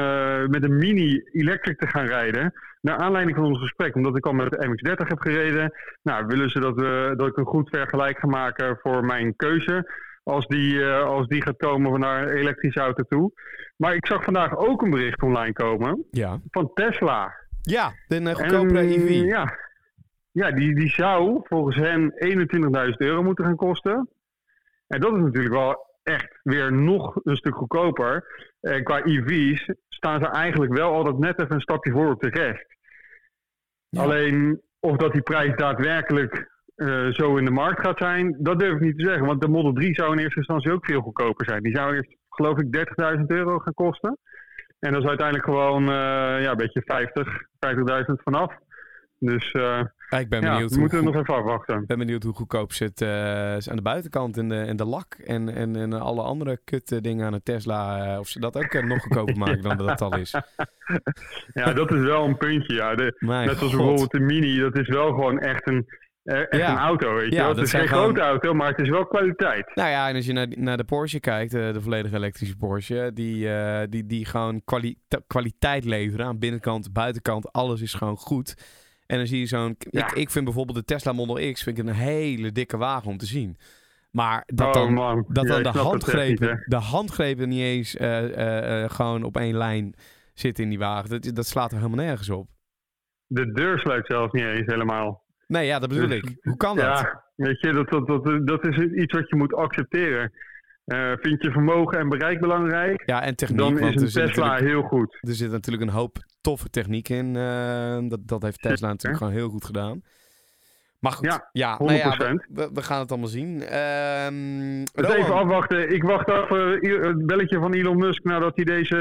met 0.50 0.62
een 0.64 0.76
Mini 0.76 1.22
Electric 1.32 1.78
te 1.78 1.86
gaan 1.86 2.06
rijden. 2.06 2.52
Naar 2.80 2.96
aanleiding 2.96 3.36
van 3.36 3.46
ons 3.46 3.58
gesprek, 3.58 3.94
omdat 3.94 4.16
ik 4.16 4.26
al 4.26 4.32
met 4.32 4.50
de 4.50 4.66
MX-30 4.68 5.08
heb 5.08 5.18
gereden. 5.18 5.72
Nou, 6.02 6.26
willen 6.26 6.50
ze 6.50 6.60
dat, 6.60 6.74
we, 6.74 7.14
dat 7.16 7.26
ik 7.26 7.36
een 7.36 7.44
goed 7.44 7.68
vergelijk 7.68 8.18
ga 8.18 8.26
maken 8.26 8.78
voor 8.82 9.04
mijn 9.04 9.36
keuze. 9.36 9.90
Als 10.22 10.46
die, 10.46 10.84
als 10.86 11.26
die 11.26 11.42
gaat 11.42 11.56
komen 11.56 12.00
naar 12.00 12.22
een 12.22 12.36
elektrische 12.36 12.80
auto 12.80 13.02
toe. 13.08 13.32
Maar 13.76 13.94
ik 13.94 14.06
zag 14.06 14.24
vandaag 14.24 14.56
ook 14.56 14.82
een 14.82 14.90
bericht 14.90 15.22
online 15.22 15.52
komen 15.52 16.04
Ja. 16.10 16.38
van 16.50 16.70
Tesla. 16.74 17.34
Ja, 17.66 17.94
de 18.06 18.20
uh, 18.20 18.34
goedkopere 18.34 18.78
En, 18.78 18.88
EV. 18.88 19.08
Ja, 19.24 19.58
ja 20.30 20.50
die, 20.50 20.74
die 20.74 20.88
zou 20.88 21.40
volgens 21.42 21.76
hen 21.76 22.12
21.000 22.90 22.96
euro 22.96 23.22
moeten 23.22 23.44
gaan 23.44 23.56
kosten. 23.56 24.08
En 24.86 25.00
dat 25.00 25.12
is 25.12 25.22
natuurlijk 25.22 25.54
wel 25.54 25.86
echt 26.02 26.40
weer 26.42 26.72
nog 26.72 27.20
een 27.22 27.36
stuk 27.36 27.54
goedkoper. 27.54 28.24
En 28.60 28.84
qua 28.84 29.04
EV's 29.04 29.70
staan 29.88 30.20
ze 30.20 30.26
eigenlijk 30.26 30.72
wel 30.72 30.92
altijd 30.92 31.18
net 31.18 31.40
even 31.40 31.54
een 31.54 31.60
stapje 31.60 31.92
voor 31.92 32.10
op 32.10 32.20
de 32.20 32.28
rest. 32.28 32.76
Ja. 33.88 34.02
Alleen 34.02 34.60
of 34.80 34.96
dat 34.96 35.12
die 35.12 35.22
prijs 35.22 35.56
daadwerkelijk 35.56 36.50
eh, 36.74 37.06
zo 37.06 37.36
in 37.36 37.44
de 37.44 37.50
markt 37.50 37.80
gaat 37.80 37.98
zijn, 37.98 38.36
dat 38.38 38.58
durf 38.58 38.74
ik 38.74 38.80
niet 38.80 38.98
te 38.98 39.04
zeggen. 39.04 39.26
Want 39.26 39.40
de 39.40 39.48
Model 39.48 39.72
3 39.72 39.94
zou 39.94 40.12
in 40.12 40.18
eerste 40.18 40.38
instantie 40.38 40.72
ook 40.72 40.86
veel 40.86 41.00
goedkoper 41.00 41.46
zijn. 41.46 41.62
Die 41.62 41.76
zou 41.76 41.94
eerst, 41.94 42.16
geloof 42.28 42.58
ik, 42.58 42.86
30.000 43.18 43.24
euro 43.26 43.58
gaan 43.58 43.74
kosten. 43.74 44.18
En 44.78 44.92
dat 44.92 45.02
is 45.02 45.08
uiteindelijk 45.08 45.46
gewoon 45.46 45.82
eh, 45.82 45.94
ja, 46.42 46.50
een 46.50 46.56
beetje 46.56 46.82
50, 46.84 47.42
50.000 48.08 48.22
vanaf. 48.22 48.52
Dus 49.18 49.52
eh, 49.52 49.80
Ja, 50.10 50.18
ik 50.18 50.28
ben 50.28 50.40
ja, 50.40 50.50
benieuwd, 50.50 50.68
we 50.68 50.74
hoe, 50.74 50.78
moeten 50.80 50.98
goed- 50.98 51.06
nog 51.12 51.16
even 51.22 51.34
afwachten. 51.34 51.86
ben 51.86 51.98
benieuwd 51.98 52.22
hoe 52.22 52.34
goedkoop 52.34 52.72
ze 52.72 52.84
het 52.84 53.00
eh, 53.00 53.70
aan 53.70 53.76
de 53.76 53.82
buitenkant 53.82 54.36
en 54.36 54.48
de, 54.48 54.60
en 54.60 54.76
de 54.76 54.84
lak 54.84 55.14
en, 55.14 55.48
en, 55.54 55.76
en 55.76 55.92
alle 55.92 56.22
andere 56.22 56.60
kut 56.64 57.02
dingen 57.04 57.26
aan 57.26 57.32
een 57.32 57.42
Tesla. 57.42 58.18
of 58.18 58.28
ze 58.28 58.40
dat 58.40 58.56
ook 58.56 58.82
nog 58.82 59.02
goedkoper 59.02 59.36
maken 59.46 59.62
dan 59.62 59.76
dat 59.76 59.88
het 59.88 60.00
al 60.00 60.16
is. 60.16 60.34
Ja, 61.54 61.72
dat 61.72 61.90
is 61.92 62.00
wel 62.00 62.24
een 62.24 62.36
puntje. 62.36 62.74
Ja. 62.74 62.94
De, 62.94 63.16
net 63.18 63.44
zoals 63.44 63.58
god. 63.58 63.70
bijvoorbeeld 63.70 64.10
de 64.10 64.20
Mini, 64.20 64.58
dat 64.60 64.76
is 64.78 64.88
wel 64.88 65.08
gewoon 65.08 65.38
echt 65.38 65.68
een, 65.68 65.86
echt 66.26 66.56
Ja. 66.56 66.70
een 66.72 66.78
auto. 66.78 67.14
Weet 67.14 67.28
je 67.30 67.34
Ja, 67.36 67.48
Het 67.48 67.58
is 67.58 67.70
geen 67.70 67.88
gewoon- 67.88 68.02
grote 68.04 68.20
auto, 68.20 68.54
maar 68.54 68.68
het 68.68 68.78
is 68.78 68.88
wel 68.88 69.06
kwaliteit. 69.06 69.70
Nou 69.74 69.88
ja, 69.90 70.08
en 70.08 70.14
als 70.14 70.26
je 70.26 70.32
naar, 70.32 70.46
naar 70.56 70.76
de 70.76 70.84
Porsche 70.84 71.20
kijkt, 71.20 71.54
eh, 71.54 71.72
de 71.72 71.80
volledig 71.80 72.12
elektrische 72.12 72.56
Porsche, 72.56 73.10
die, 73.14 73.52
eh, 73.54 73.82
die, 73.90 74.06
die 74.06 74.24
gewoon 74.24 74.64
kwali- 74.64 74.98
kwaliteit 75.26 75.84
leveren 75.84 76.26
aan 76.26 76.38
binnenkant, 76.38 76.92
buitenkant, 76.92 77.52
alles 77.52 77.80
is 77.80 77.94
gewoon 77.94 78.16
goed. 78.16 78.54
En 79.06 79.16
dan 79.16 79.26
zie 79.26 79.38
je 79.38 79.46
zo'n... 79.46 79.76
Ja. 79.78 80.06
Ik, 80.06 80.12
ik 80.12 80.30
vind 80.30 80.44
bijvoorbeeld 80.44 80.78
de 80.78 80.84
Tesla 80.84 81.12
Model 81.12 81.52
X 81.52 81.62
vind 81.62 81.78
ik 81.78 81.86
een 81.86 81.92
hele 81.94 82.52
dikke 82.52 82.76
wagen 82.76 83.10
om 83.10 83.16
te 83.16 83.26
zien. 83.26 83.56
Maar 84.10 84.42
dat 84.46 84.66
oh 84.66 84.72
dan, 84.72 84.94
dat 85.28 85.46
dan 85.46 85.62
de 85.62 85.68
niet, 85.68 85.76
handgrepen, 85.82 86.48
hè. 86.48 86.54
de 86.64 86.76
handgrepen 86.76 87.48
niet 87.48 87.60
eens 87.60 87.96
eh, 87.96 88.24
eh, 88.24 88.82
eh, 88.84 88.90
gewoon 88.90 89.22
op 89.22 89.36
één 89.36 89.56
lijn 89.56 89.94
zitten 90.34 90.64
in 90.64 90.70
die 90.70 90.78
wagen. 90.78 91.10
Dat, 91.10 91.34
dat 91.34 91.46
slaat 91.46 91.70
er 91.72 91.76
helemaal 91.78 92.04
nergens 92.04 92.30
op. 92.30 92.48
De 93.26 93.52
deur 93.52 93.78
sluit 93.78 94.06
zelfs 94.06 94.32
niet 94.32 94.44
eens 94.44 94.66
helemaal. 94.66 95.24
Nee, 95.46 95.66
ja, 95.66 95.78
dat 95.78 95.88
bedoel 95.88 96.08
Dus- 96.08 96.16
ik. 96.16 96.36
Hoe 96.42 96.56
kan 96.56 96.76
dat? 96.76 96.84
Ja, 96.84 97.24
weet 97.34 97.60
je, 97.60 97.72
dat, 97.72 97.88
dat, 97.88 98.06
dat, 98.06 98.46
dat 98.46 98.66
is 98.66 98.76
iets 98.76 99.12
wat 99.12 99.28
je 99.28 99.36
moet 99.36 99.54
accepteren. 99.54 100.32
Eh, 100.84 101.12
vind 101.20 101.42
je 101.42 101.50
vermogen 101.50 101.98
en 101.98 102.08
bereik 102.08 102.40
belangrijk? 102.40 103.02
Ja, 103.06 103.22
en 103.22 103.36
techniek. 103.36 103.58
Dan 103.58 103.78
want 103.78 104.00
is 104.00 104.14
een 104.14 104.26
Tesla 104.26 104.56
heel 104.56 104.82
goed. 104.82 105.18
Er 105.20 105.34
zit 105.34 105.50
natuurlijk 105.50 105.84
een 105.84 105.96
hoop 105.96 106.16
toffe 106.40 106.70
techniek 106.70 107.08
in. 107.08 107.36
eh, 107.36 107.98
dat, 108.08 108.18
dat 108.22 108.42
heeft 108.42 108.62
Tesla 108.62 108.88
natuurlijk 108.88 109.22
gewoon 109.22 109.38
heel 109.38 109.48
goed 109.48 109.64
gedaan. 109.64 110.02
Maar 111.00 111.12
goed, 111.12 111.26
ja, 111.26 111.48
Ja, 111.52 111.78
nou 111.78 111.92
ja, 111.92 112.16
100%. 112.16 112.16
we, 112.18 112.40
we- 112.48 112.70
we 112.72 112.82
gaan 112.82 113.00
het 113.00 113.10
allemaal 113.10 113.28
zien. 113.28 113.62
Ehm 113.62 114.84
Dus 114.94 115.08
even 115.14 115.34
afwachten. 115.34 115.94
Ik 115.94 116.02
wacht 116.02 116.30
af 116.30 116.50
eh, 116.50 117.02
het 117.02 117.26
belletje 117.26 117.58
van 117.58 117.72
Elon 117.72 117.96
Musk 117.96 118.24
nadat 118.24 118.56
hij 118.56 118.64
deze 118.64 118.96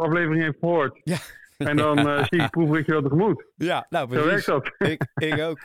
aflevering 0.00 0.42
heeft 0.42 0.58
gehoord. 0.60 1.00
Ja. 1.04 1.16
En 1.58 1.76
dan 1.76 2.08
eh, 2.08 2.24
zie 2.28 2.42
ik 2.42 2.50
proefritje 2.50 2.92
wel 2.92 3.02
tegemoet. 3.02 3.44
Ja, 3.56 3.86
nou 3.90 4.08
Zo 4.14 4.22
precies. 4.22 4.46
werkt 4.46 4.64
dat. 4.78 4.88
Ik, 4.90 5.06
ik 5.14 5.40
ook. 5.40 5.58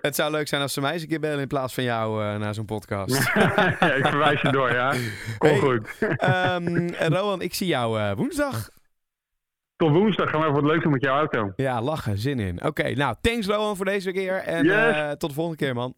Het 0.00 0.14
zou 0.14 0.30
leuk 0.30 0.48
zijn 0.48 0.62
als 0.62 0.72
ze 0.72 0.80
mij 0.80 0.92
eens 0.92 1.02
een 1.02 1.08
keer 1.08 1.20
bellen 1.20 1.40
in 1.40 1.46
plaats 1.48 1.74
van 1.74 1.84
jou 1.84 2.22
eh, 2.24 2.36
naar 2.36 2.54
zo'n 2.54 2.64
podcast. 2.64 3.14
ja, 3.34 3.92
ik 3.92 4.06
verwijs 4.06 4.40
je 4.40 4.52
door, 4.52 4.72
ja. 4.72 4.94
Kom 5.38 5.48
Hey. 5.48 5.58
goed. 5.58 5.88
Rowan, 6.98 7.40
ik 7.40 7.54
zie 7.54 7.66
jou 7.66 8.00
eh, 8.00 8.12
woensdag. 8.16 8.68
Tot 9.76 9.90
woensdag 9.90 10.30
gaan 10.30 10.40
we 10.40 10.46
even 10.46 10.60
wat 10.60 10.70
leuks 10.70 10.82
doen 10.82 10.92
met 10.92 11.02
jouw 11.02 11.16
auto. 11.16 11.52
Ja, 11.56 11.82
lachen, 11.82 12.18
zin 12.18 12.38
in. 12.38 12.64
Oké, 12.64 12.90
nou, 12.94 13.14
thanks 13.20 13.46
Rowan 13.46 13.76
voor 13.76 13.84
deze 13.84 14.12
keer. 14.12 14.34
En 14.36 14.64
Yes. 14.64 14.74
eh, 14.96 15.10
tot 15.10 15.28
de 15.28 15.34
volgende 15.34 15.58
keer, 15.58 15.74
man. 15.74 15.94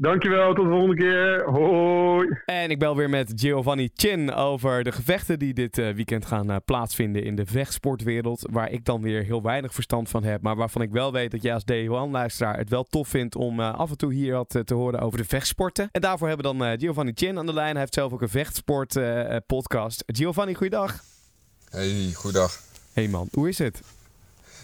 Dankjewel, 0.00 0.54
tot 0.54 0.64
de 0.64 0.70
volgende 0.70 0.96
keer. 0.96 1.44
Hoi. 1.44 2.40
En 2.44 2.70
ik 2.70 2.78
bel 2.78 2.96
weer 2.96 3.10
met 3.10 3.32
Giovanni 3.36 3.90
Chin 3.94 4.32
over 4.32 4.84
de 4.84 4.92
gevechten 4.92 5.38
die 5.38 5.54
dit 5.54 5.78
eh, 5.78 5.94
weekend 5.94 6.26
gaan 6.26 6.50
eh, 6.50 6.56
plaatsvinden 6.64 7.24
in 7.24 7.34
de 7.34 7.46
vechtsportwereld. 7.46 8.48
Waar 8.50 8.70
ik 8.70 8.84
dan 8.84 9.02
weer 9.02 9.22
heel 9.22 9.42
weinig 9.42 9.74
verstand 9.74 10.08
van 10.08 10.24
heb. 10.24 10.42
Maar 10.42 10.56
waarvan 10.56 10.82
ik 10.82 10.90
wel 10.90 11.12
weet 11.12 11.30
dat 11.30 11.42
jij 11.42 11.54
als 11.54 11.64
D1-luisteraar 11.72 12.56
het 12.56 12.70
wel 12.70 12.84
tof 12.84 13.08
vindt 13.08 13.36
om 13.36 13.60
eh, 13.60 13.74
af 13.74 13.90
en 13.90 13.96
toe 13.96 14.12
hier 14.12 14.32
wat 14.32 14.62
te 14.64 14.74
horen 14.74 15.00
over 15.00 15.18
de 15.18 15.24
vechtsporten. 15.24 15.88
En 15.92 16.00
daarvoor 16.00 16.28
hebben 16.28 16.46
we 16.46 16.58
dan 16.58 16.68
eh, 16.68 16.78
Giovanni 16.78 17.12
Chin 17.14 17.38
aan 17.38 17.46
de 17.46 17.52
lijn. 17.52 17.70
Hij 17.70 17.80
heeft 17.80 17.94
zelf 17.94 18.12
ook 18.12 18.22
een 18.22 18.28
vechtsport 18.28 18.96
eh, 18.96 19.34
eh, 19.34 19.42
podcast. 19.46 20.02
Giovanni, 20.06 20.54
goeiedag. 20.54 21.02
Hey, 21.70 22.10
goeiedag. 22.14 22.60
Hey 22.92 23.08
man, 23.08 23.28
hoe 23.32 23.48
is 23.48 23.58
het? 23.58 23.97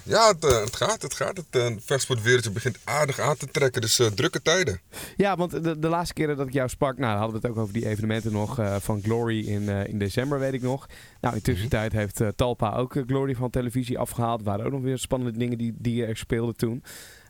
Ja, 0.05 0.29
het, 0.29 0.45
eh, 0.45 0.61
het 0.61 0.77
gaat, 0.77 1.03
het 1.03 1.15
gaat. 1.15 1.37
Het 1.37 1.47
uh, 1.71 1.77
vechtsportwereldje 1.85 2.51
begint 2.51 2.79
aardig 2.85 3.21
aan 3.21 3.37
te 3.37 3.47
trekken, 3.47 3.81
dus 3.81 3.99
eh, 3.99 4.07
drukke 4.07 4.43
tijden. 4.43 4.81
Ja, 5.17 5.37
want 5.37 5.51
de, 5.65 5.79
de 5.79 5.89
laatste 5.89 6.15
keren 6.15 6.37
dat 6.37 6.47
ik 6.47 6.53
jou 6.53 6.69
sprak, 6.69 6.99
nou, 6.99 7.19
hadden 7.19 7.41
we 7.41 7.47
het 7.47 7.57
ook 7.57 7.63
over 7.63 7.75
die 7.75 7.87
evenementen 7.87 8.33
nog 8.33 8.59
eh, 8.59 8.77
van 8.81 9.03
Glory 9.03 9.49
in, 9.49 9.69
eh, 9.69 9.87
in 9.87 9.99
december, 9.99 10.39
weet 10.39 10.53
ik 10.53 10.63
nog. 10.63 10.87
Nou, 11.21 11.35
in 11.35 11.43
tussentijd 11.43 11.93
heeft 11.93 12.21
eh, 12.21 12.29
Talpa 12.37 12.75
ook 12.75 12.97
eh, 12.97 13.03
Glory 13.07 13.35
van 13.35 13.51
televisie 13.51 13.99
afgehaald. 13.99 14.39
Er 14.41 14.45
waren 14.47 14.67
ook 14.67 14.73
nog 14.73 14.83
weer 14.83 14.99
spannende 14.99 15.39
dingen 15.39 15.59
die, 15.59 15.75
die 15.79 16.07
er 16.07 16.17
speelden 16.17 16.57
toen. 16.57 16.83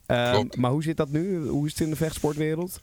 Ehm, 0.07 0.47
maar 0.57 0.71
hoe 0.71 0.83
zit 0.83 0.97
dat 0.97 1.09
nu? 1.09 1.47
Hoe 1.49 1.67
is 1.67 1.73
het 1.73 1.81
in 1.81 1.91
de 1.91 1.97
vechtsportwereld? 1.97 2.81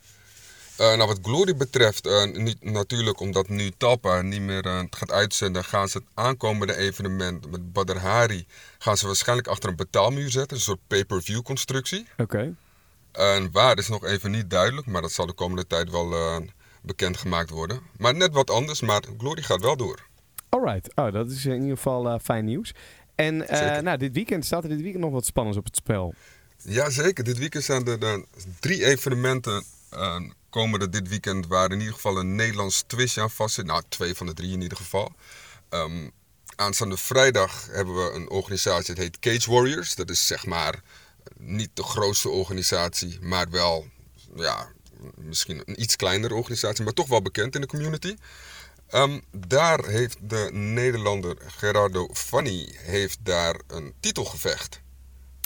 Eh, 0.76 0.96
nou, 0.96 1.06
wat 1.06 1.18
Glory 1.22 1.56
betreft, 1.56 2.06
eh, 2.06 2.24
niet, 2.24 2.64
natuurlijk 2.64 3.20
omdat 3.20 3.48
nu 3.48 3.70
Talpa 3.76 4.22
niet 4.22 4.40
meer 4.40 4.66
eh, 4.66 4.80
gaat 4.90 5.10
uitzenden, 5.10 5.64
gaan 5.64 5.88
ze 5.88 5.98
het 5.98 6.06
aankomende 6.14 6.76
evenement 6.76 7.50
met 7.50 7.72
Badr 7.72 7.96
Hari, 7.96 8.46
gaan 8.78 8.96
ze 8.96 9.06
waarschijnlijk 9.06 9.48
achter 9.48 9.68
een 9.68 9.76
betaalmuur 9.76 10.30
zetten, 10.30 10.56
een 10.56 10.62
soort 10.62 10.80
pay-per-view 10.86 11.42
constructie. 11.42 12.06
Oké. 12.16 12.54
En 13.12 13.50
waar 13.52 13.78
is 13.78 13.88
nog 13.88 14.04
even 14.04 14.30
niet 14.30 14.50
duidelijk, 14.50 14.86
maar 14.86 15.02
dat 15.02 15.12
zal 15.12 15.26
de 15.26 15.32
komende 15.32 15.66
tijd 15.66 15.90
wel 15.90 16.14
bekendgemaakt 16.82 17.50
worden. 17.50 17.80
Maar 17.98 18.14
net 18.14 18.32
wat 18.32 18.50
anders, 18.50 18.80
maar 18.80 19.02
Glory 19.18 19.42
gaat 19.42 19.60
wel 19.60 19.76
door. 19.76 20.06
Alright. 20.48 20.94
Oh, 20.94 21.12
dat 21.12 21.30
is 21.30 21.46
in 21.46 21.60
ieder 21.60 21.76
geval 21.76 22.18
fijn 22.18 22.44
nieuws. 22.44 22.74
En 23.14 23.36
nou, 23.84 23.96
dit 23.96 24.14
weekend 24.14 24.44
staat 24.44 24.62
er 24.62 24.68
dit 24.68 24.80
weekend 24.80 25.04
nog 25.04 25.12
wat 25.12 25.26
spannends 25.26 25.58
op 25.58 25.64
het 25.64 25.76
spel. 25.76 26.14
Jazeker, 26.56 27.24
dit 27.24 27.38
weekend 27.38 27.64
zijn 27.64 27.86
er 27.86 28.24
drie 28.60 28.84
evenementen 28.84 29.64
komen 30.52 30.90
dit 30.90 31.08
weekend 31.08 31.46
waar 31.46 31.70
in 31.70 31.78
ieder 31.78 31.94
geval 31.94 32.18
een 32.18 32.34
Nederlands 32.34 32.84
twistje 32.86 33.20
aan 33.20 33.30
vast 33.30 33.54
zit. 33.54 33.66
Nou, 33.66 33.82
twee 33.88 34.14
van 34.14 34.26
de 34.26 34.34
drie 34.34 34.52
in 34.52 34.60
ieder 34.60 34.76
geval. 34.76 35.12
Um, 35.70 36.10
aanstaande 36.56 36.96
vrijdag 36.96 37.66
hebben 37.70 37.94
we 37.94 38.12
een 38.14 38.30
organisatie, 38.30 38.94
het 38.94 39.02
heet 39.02 39.18
Cage 39.18 39.50
Warriors. 39.50 39.94
Dat 39.94 40.10
is 40.10 40.26
zeg 40.26 40.46
maar 40.46 40.82
niet 41.38 41.70
de 41.74 41.82
grootste 41.82 42.28
organisatie, 42.28 43.18
maar 43.20 43.50
wel 43.50 43.86
ja, 44.36 44.68
misschien 45.14 45.62
een 45.64 45.82
iets 45.82 45.96
kleinere 45.96 46.34
organisatie, 46.34 46.84
maar 46.84 46.92
toch 46.92 47.08
wel 47.08 47.22
bekend 47.22 47.54
in 47.54 47.60
de 47.60 47.66
community. 47.66 48.16
Um, 48.94 49.20
daar 49.30 49.86
heeft 49.86 50.18
de 50.20 50.48
Nederlander 50.52 51.36
Gerardo 51.46 52.08
Fanny 52.12 52.68
heeft 52.76 53.18
daar 53.22 53.60
een 53.66 53.92
titelgevecht. 54.00 54.80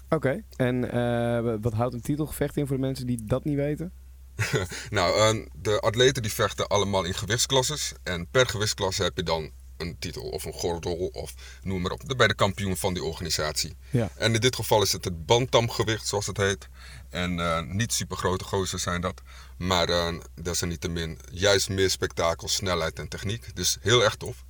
Oké, 0.09 0.43
en 0.57 0.85
uh, 0.97 1.55
wat 1.61 1.73
houdt 1.73 1.95
een 1.95 2.01
titelgevecht 2.01 2.57
in 2.57 2.67
voor 2.67 2.77
de 2.77 2.83
mensen 2.83 3.07
die 3.07 3.25
dat 3.25 3.45
niet 3.45 3.57
weten? 3.57 3.93
nou, 4.91 5.37
uh, 5.37 5.47
de 5.55 5.81
atleten 5.81 6.23
die 6.23 6.33
vechten 6.33 6.67
allemaal 6.67 7.05
in 7.05 7.15
gewichtsklasses. 7.15 7.93
En 8.03 8.29
per 8.31 8.47
gewichtsklasse 8.47 9.03
heb 9.03 9.17
je 9.17 9.23
dan 9.23 9.51
een 9.77 9.99
titel 9.99 10.23
of 10.23 10.45
een 10.45 10.53
gordel 10.53 11.11
of 11.13 11.35
noem 11.63 11.81
maar 11.81 11.91
op. 11.91 12.03
Bij 12.17 12.27
de 12.27 12.35
kampioen 12.35 12.77
van 12.77 12.95
die 12.95 13.05
organisatie. 13.05 13.77
Ja. 13.91 14.09
En 14.17 14.35
in 14.35 14.41
dit 14.41 14.57
geval 14.57 14.83
is 14.83 14.93
het 14.93 15.05
het 15.05 15.27
bantamgewicht 15.27 16.07
zoals 16.07 16.27
het 16.27 16.37
heet. 16.37 16.69
En 17.11 17.39
uh, 17.39 17.61
niet 17.63 17.93
super 17.93 18.17
grote 18.17 18.45
gozers 18.45 18.83
zijn 18.83 19.01
dat. 19.01 19.23
Maar 19.59 19.89
uh, 19.89 20.15
desalniettemin 20.43 21.19
juist 21.31 21.69
meer 21.69 21.91
spektakel, 21.91 22.49
snelheid 22.49 22.99
en 22.99 23.09
techniek. 23.09 23.57
Dus 23.57 23.79
heel 23.81 24.05
erg 24.05 24.17
tof. 24.17 24.45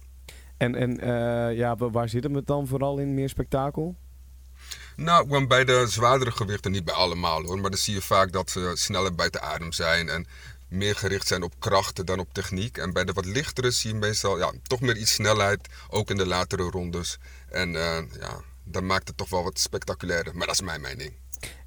En, 0.57 0.75
en 0.75 1.05
uh, 1.05 1.57
ja, 1.57 1.77
waar 1.77 2.09
zit 2.09 2.25
het 2.25 2.47
dan 2.47 2.67
vooral 2.67 2.99
in 2.99 3.15
meer 3.15 3.29
spektakel? 3.29 3.97
Nou, 4.97 5.47
bij 5.47 5.65
de 5.65 5.87
zwaardere 5.89 6.31
gewichten, 6.31 6.71
niet 6.71 6.85
bij 6.85 6.95
allemaal 6.95 7.43
hoor. 7.43 7.59
Maar 7.61 7.71
dan 7.71 7.79
zie 7.79 7.95
je 7.95 8.03
vaak 8.03 8.33
dat 8.33 8.51
ze 8.51 8.73
sneller 8.75 9.17
de 9.33 9.41
adem 9.41 9.73
zijn. 9.73 10.09
En 10.09 10.27
meer 10.69 10.97
gericht 10.97 11.27
zijn 11.27 11.43
op 11.43 11.55
krachten 11.59 12.07
dan 12.07 12.19
op 12.19 12.33
techniek. 12.33 12.79
En 12.79 12.93
bij 12.93 13.05
de 13.05 13.13
wat 13.13 13.25
lichtere 13.25 13.71
zie 13.71 13.93
je 13.93 13.99
meestal 13.99 14.39
ja, 14.39 14.53
toch 14.63 14.81
meer 14.81 14.97
iets 14.97 15.13
snelheid, 15.13 15.69
ook 15.89 16.11
in 16.11 16.17
de 16.17 16.27
latere 16.27 16.63
rondes. 16.63 17.19
En 17.49 17.73
uh, 17.73 17.99
ja, 18.21 18.41
dat 18.65 18.83
maakt 18.83 19.09
het 19.09 19.17
toch 19.17 19.29
wel 19.29 19.43
wat 19.43 19.59
spectaculairder. 19.59 20.37
Maar 20.37 20.47
dat 20.47 20.55
is 20.55 20.63
mijn 20.63 20.81
mening. 20.81 21.13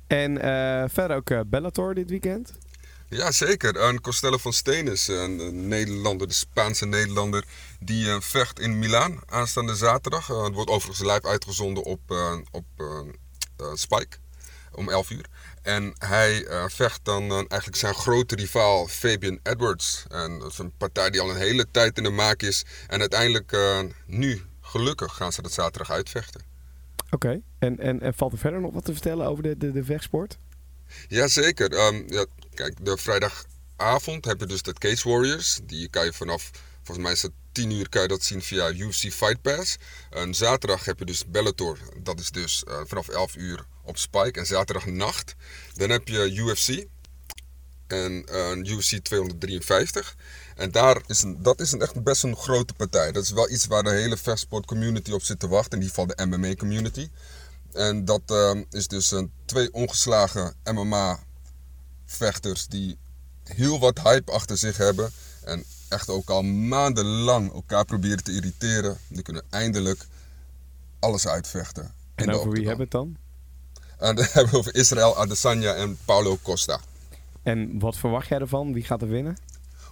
En 0.07 0.31
uh, 0.31 0.83
verder 0.87 1.17
ook 1.17 1.29
uh, 1.29 1.39
Bellator 1.45 1.93
dit 1.93 2.09
weekend? 2.09 2.57
Ja, 3.09 3.31
zeker. 3.31 3.75
Een 3.75 4.01
Costello 4.01 4.37
van 4.37 4.53
Steen 4.53 4.87
is 4.87 5.07
een 5.07 5.67
Nederlander, 5.67 6.27
de 6.27 6.33
Spaanse 6.33 6.85
Nederlander, 6.85 7.43
die 7.79 8.07
vecht 8.19 8.59
in 8.59 8.79
Milaan 8.79 9.19
aanstaande 9.25 9.75
zaterdag. 9.75 10.27
het 10.27 10.53
wordt 10.53 10.69
overigens 10.69 11.07
live 11.07 11.27
uitgezonden 11.27 11.83
op, 11.83 11.99
op 12.51 12.65
Spike 13.73 14.17
om 14.71 14.89
11 14.89 15.09
uur. 15.09 15.25
En 15.61 15.93
hij 15.97 16.45
vecht 16.67 16.99
dan 17.03 17.29
eigenlijk 17.31 17.75
zijn 17.75 17.93
grote 17.93 18.35
rivaal 18.35 18.87
Fabian 18.87 19.39
Edwards. 19.43 20.05
En 20.09 20.39
dat 20.39 20.51
is 20.51 20.57
een 20.57 20.73
partij 20.77 21.09
die 21.09 21.21
al 21.21 21.29
een 21.29 21.37
hele 21.37 21.65
tijd 21.71 21.97
in 21.97 22.03
de 22.03 22.09
maak 22.09 22.41
is. 22.41 22.65
En 22.87 22.99
uiteindelijk 22.99 23.57
nu, 24.05 24.41
gelukkig, 24.61 25.15
gaan 25.15 25.31
ze 25.31 25.41
dat 25.41 25.51
zaterdag 25.51 25.91
uitvechten. 25.91 26.41
Oké, 27.11 27.41
en, 27.59 27.79
en, 27.79 28.01
en, 28.01 28.13
valt 28.13 28.31
er 28.31 28.37
verder 28.37 28.61
nog 28.61 28.73
wat 28.73 28.85
te 28.85 28.93
vertellen 28.93 29.27
over 29.27 29.43
de, 29.43 29.57
de, 29.57 29.71
de 29.71 29.83
vechtsport? 29.83 30.37
Jazeker. 31.07 31.87
Um, 31.87 32.05
ja, 32.07 32.25
kijk, 32.53 32.85
de 32.85 32.97
vrijdagavond 32.97 34.25
heb 34.25 34.39
je 34.39 34.45
dus 34.45 34.61
de 34.61 34.73
Cage 34.73 35.09
Warriors. 35.09 35.59
Die 35.63 35.89
kan 35.89 36.05
je 36.05 36.13
vanaf, 36.13 36.49
volgens 36.83 37.05
mij 37.05 37.15
is 37.15 37.21
het 37.21 37.31
10 37.51 37.71
uur, 37.71 37.89
kan 37.89 38.01
je 38.01 38.07
dat 38.07 38.23
zien 38.23 38.41
via 38.41 38.71
UFC 38.71 39.13
Fight 39.13 39.41
Pass. 39.41 39.77
En 40.09 40.33
zaterdag 40.33 40.85
heb 40.85 40.99
je 40.99 41.05
dus 41.05 41.25
Bellator. 41.25 41.77
Dat 42.03 42.19
is 42.19 42.29
dus 42.29 42.63
vanaf 42.85 43.07
11 43.07 43.35
uur 43.35 43.65
op 43.83 43.97
Spike 43.97 44.39
en 44.39 44.45
zaterdagnacht. 44.45 45.35
Dan 45.73 45.89
heb 45.89 46.07
je 46.07 46.33
UFC 46.33 46.85
en 47.91 48.25
uh, 48.31 48.77
UFC 48.77 48.97
253. 48.97 50.15
En 50.55 50.71
daar 50.71 51.01
is 51.07 51.21
een, 51.21 51.41
dat 51.41 51.59
is 51.61 51.71
een 51.71 51.81
echt 51.81 52.03
best 52.03 52.23
een 52.23 52.35
grote 52.35 52.73
partij. 52.73 53.11
Dat 53.11 53.23
is 53.23 53.31
wel 53.31 53.49
iets 53.49 53.65
waar 53.65 53.83
de 53.83 53.89
hele 53.89 54.17
vechtsport 54.17 54.65
community 54.65 55.11
op 55.11 55.21
zit 55.21 55.39
te 55.39 55.47
wachten. 55.47 55.71
In 55.71 55.83
ieder 55.83 55.95
geval 55.95 56.15
de 56.15 56.25
MMA 56.25 56.55
community. 56.55 57.09
En 57.73 58.05
dat 58.05 58.21
uh, 58.31 58.51
is 58.69 58.87
dus 58.87 59.11
uh, 59.11 59.23
twee 59.45 59.73
ongeslagen 59.73 60.53
MMA 60.71 61.19
vechters 62.05 62.67
die 62.67 62.97
heel 63.43 63.79
wat 63.79 64.01
hype 64.01 64.31
achter 64.31 64.57
zich 64.57 64.77
hebben. 64.77 65.11
En 65.43 65.63
echt 65.89 66.09
ook 66.09 66.29
al 66.29 66.41
maandenlang 66.43 67.53
elkaar 67.53 67.85
proberen 67.85 68.23
te 68.23 68.31
irriteren. 68.31 68.97
Die 69.07 69.21
kunnen 69.21 69.43
eindelijk 69.49 70.07
alles 70.99 71.27
uitvechten. 71.27 71.91
En 72.15 72.33
over 72.33 72.51
wie 72.51 72.67
hebben 72.67 72.83
het 72.83 72.91
dan? 72.91 73.17
En 73.97 74.15
dan 74.15 74.25
hebben 74.31 74.51
we 74.51 74.57
over 74.57 74.75
Israël 74.75 75.17
Adesanya 75.17 75.73
en 75.73 75.97
Paulo 76.05 76.37
Costa. 76.41 76.79
En 77.43 77.79
wat 77.79 77.97
verwacht 77.97 78.27
jij 78.27 78.39
ervan? 78.39 78.73
Wie 78.73 78.83
gaat 78.83 79.01
er 79.01 79.07
winnen? 79.07 79.37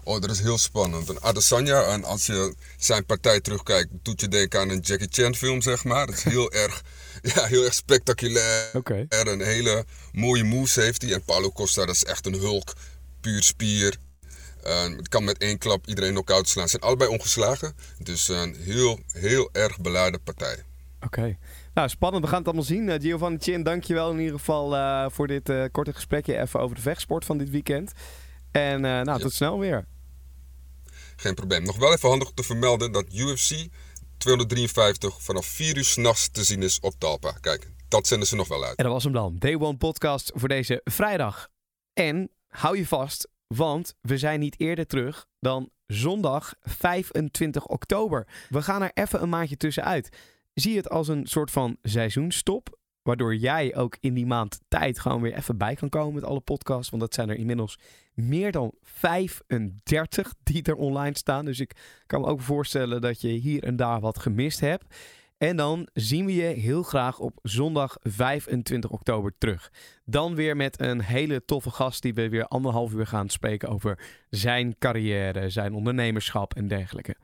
Oh, 0.08 0.22
dat 0.22 0.30
is 0.30 0.40
heel 0.40 0.58
spannend. 0.58 1.10
En 1.10 1.22
Adesanya, 1.22 1.84
en 1.84 2.04
als 2.04 2.26
je 2.26 2.56
zijn 2.78 3.06
partij 3.06 3.42
terugkijkt, 3.42 3.90
doet 4.02 4.22
je 4.22 4.28
denken 4.28 4.60
aan 4.60 4.70
een 4.70 4.80
Jackie 4.80 5.08
Chan 5.12 5.36
film, 5.36 5.62
zeg 5.62 5.84
maar. 5.84 6.06
Dat 6.06 6.16
is 6.16 6.24
heel 6.24 6.52
erg, 6.64 6.84
ja, 7.22 7.46
heel 7.46 7.64
erg 7.64 7.74
spectaculair. 7.74 8.70
Okay. 8.74 9.06
En 9.10 9.28
een 9.28 9.42
hele 9.42 9.86
mooie 10.12 10.44
moves 10.44 10.76
heeft 10.76 11.02
hij. 11.02 11.14
En 11.14 11.24
Paulo 11.24 11.52
Costa, 11.52 11.86
dat 11.86 11.96
is 11.96 12.04
echt 12.04 12.26
een 12.26 12.34
hulk. 12.34 12.74
Puur 13.22 13.44
spier. 13.44 13.98
Uh, 14.66 14.84
het 14.84 15.08
kan 15.08 15.24
met 15.24 15.38
één 15.38 15.58
klap 15.58 15.88
iedereen 15.88 16.12
knock-out 16.12 16.50
slaan. 16.50 16.64
Ze 16.64 16.70
zijn 16.70 16.84
allebei 16.84 17.10
ongeslagen. 17.10 17.76
Dus 18.04 18.28
een 18.28 18.56
heel, 18.60 19.00
heel 19.08 19.50
erg 19.52 19.80
beladen 19.80 20.24
partij. 20.24 20.64
Oké. 20.96 21.20
Okay. 21.20 21.38
Nou, 21.74 21.90
spannend. 21.90 22.24
We 22.24 22.30
gaan 22.30 22.40
het 22.40 22.48
allemaal 22.48 22.66
zien. 22.66 22.88
Uh, 22.88 22.96
Giovanni 23.00 23.38
Chin, 23.40 23.64
dankjewel 23.64 24.12
in 24.12 24.20
ieder 24.20 24.40
geval 24.40 24.76
uh, 24.76 25.06
voor 25.10 25.28
dit 25.28 25.50
uh, 25.50 25.64
korte 25.72 25.94
gesprekje 25.94 26.40
even 26.40 26.60
over 26.60 26.76
de 26.76 26.82
vechtsport 26.82 27.26
van 27.26 27.38
dit 27.38 27.50
weekend. 27.50 27.92
En 28.52 28.82
nou, 28.82 29.06
ja. 29.06 29.18
tot 29.18 29.34
snel 29.34 29.60
weer. 29.60 29.86
Geen 31.20 31.34
probleem. 31.34 31.64
Nog 31.64 31.78
wel 31.78 31.94
even 31.94 32.10
handig 32.10 32.32
te 32.34 32.44
vermelden 32.44 32.92
dat 32.92 33.14
UFC 33.14 33.68
253 34.18 35.22
vanaf 35.22 35.46
4 35.46 35.78
uur 35.78 35.86
s'nachts 35.86 36.30
te 36.32 36.44
zien 36.44 36.64
is 36.64 36.80
op 36.80 36.94
Talpa. 36.98 37.32
Kijk, 37.32 37.72
dat 37.88 38.08
zenden 38.08 38.28
ze 38.28 38.36
nog 38.36 38.48
wel 38.48 38.64
uit. 38.64 38.78
En 38.78 38.84
dat 38.84 38.94
was 38.94 39.04
hem 39.04 39.14
dan. 39.14 39.36
Day 39.38 39.56
One 39.56 39.78
Podcast 39.78 40.32
voor 40.36 40.48
deze 40.48 40.82
vrijdag. 40.84 41.50
En 41.94 42.32
hou 42.48 42.78
je 42.78 42.88
vast, 42.88 43.28
want 43.48 43.96
we 44.02 44.18
zijn 44.18 44.40
niet 44.40 44.60
eerder 44.60 44.88
terug 44.88 45.28
dan 45.40 45.70
zondag 45.88 46.54
25 46.62 47.66
oktober. 47.66 48.28
We 48.50 48.62
gaan 48.62 48.82
er 48.82 48.92
even 48.94 49.22
een 49.22 49.30
maandje 49.30 49.58
tussenuit 49.58 50.10
zie 50.60 50.76
het 50.76 50.90
als 50.90 51.08
een 51.08 51.28
soort 51.28 51.52
van 51.52 51.78
seizoenstop. 51.82 52.77
Waardoor 53.08 53.36
jij 53.36 53.76
ook 53.76 53.98
in 54.00 54.14
die 54.14 54.26
maand 54.26 54.60
tijd 54.68 55.00
gewoon 55.00 55.22
weer 55.22 55.34
even 55.34 55.58
bij 55.58 55.76
kan 55.76 55.90
komen 55.90 56.14
met 56.14 56.24
alle 56.24 56.40
podcasts. 56.40 56.90
Want 56.90 57.02
dat 57.02 57.14
zijn 57.14 57.30
er 57.30 57.36
inmiddels 57.36 57.80
meer 58.14 58.52
dan 58.52 58.72
35 58.82 60.34
die 60.44 60.64
er 60.64 60.76
online 60.76 61.18
staan. 61.18 61.46
Dus 61.46 61.60
ik 61.60 62.02
kan 62.06 62.22
me 62.22 62.28
ook 62.28 62.42
voorstellen 62.42 63.02
dat 63.02 63.22
je 63.22 63.28
hier 63.28 63.64
en 63.64 63.76
daar 63.76 64.00
wat 64.00 64.20
gemist 64.20 64.60
hebt. 64.60 64.96
En 65.38 65.56
dan 65.56 65.88
zien 65.94 66.26
we 66.26 66.34
je 66.34 66.42
heel 66.42 66.84
graag 66.84 67.20
op 67.20 67.40
zondag 67.42 67.98
25 68.02 68.90
oktober 68.90 69.34
terug. 69.38 69.72
Dan 70.06 70.36
weer 70.36 70.56
met 70.56 70.82
een 70.82 71.02
hele 71.02 71.46
toffe 71.46 71.72
gast 71.72 72.02
die 72.02 72.14
we 72.14 72.30
weer 72.30 72.48
anderhalf 72.48 72.94
uur 72.94 73.08
gaan 73.08 73.30
spreken 73.30 73.70
over 73.70 74.00
zijn 74.30 74.76
carrière, 74.80 75.50
zijn 75.50 75.74
ondernemerschap 75.74 76.56
en 76.56 76.68
dergelijke. 76.68 77.16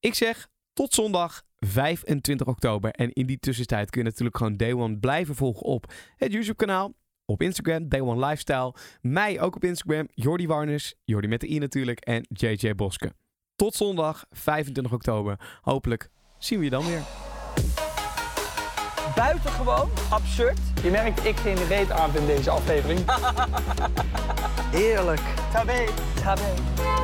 Ik 0.00 0.14
zeg 0.14 0.48
tot 0.72 0.94
zondag 0.94 1.42
25 1.66 2.46
oktober. 2.46 2.90
En 2.90 3.12
in 3.12 3.26
die 3.26 3.38
tussentijd 3.38 3.90
kun 3.90 4.02
je 4.02 4.08
natuurlijk 4.08 4.36
gewoon 4.36 4.56
Day 4.56 4.72
One 4.72 4.98
blijven 4.98 5.34
volgen 5.34 5.62
op 5.62 5.92
het 6.16 6.32
YouTube 6.32 6.56
kanaal. 6.56 6.92
Op 7.24 7.42
Instagram, 7.42 7.88
Day 7.88 8.00
One 8.00 8.26
Lifestyle. 8.26 8.74
Mij 9.00 9.40
ook 9.40 9.56
op 9.56 9.64
Instagram, 9.64 10.08
Jordi 10.14 10.46
Warners. 10.46 10.94
Jordi 11.04 11.28
met 11.28 11.40
de 11.40 11.50
i 11.50 11.58
natuurlijk. 11.58 12.00
En 12.00 12.26
JJ 12.28 12.74
Boske. 12.74 13.12
Tot 13.56 13.74
zondag 13.74 14.24
25 14.30 14.92
oktober. 14.92 15.58
Hopelijk 15.60 16.08
zien 16.38 16.58
we 16.58 16.64
je 16.64 16.70
dan 16.70 16.86
weer. 16.86 17.02
Buitengewoon 19.14 19.90
absurd. 20.10 20.58
Je 20.82 20.90
merkt 20.90 21.24
ik 21.24 21.36
geen 21.36 21.66
reet 21.66 21.90
aan 21.90 22.16
in 22.16 22.26
deze 22.26 22.50
aflevering. 22.50 23.00
Heerlijk. 24.78 25.20
Tabé. 25.52 25.84
Tabé. 26.22 27.01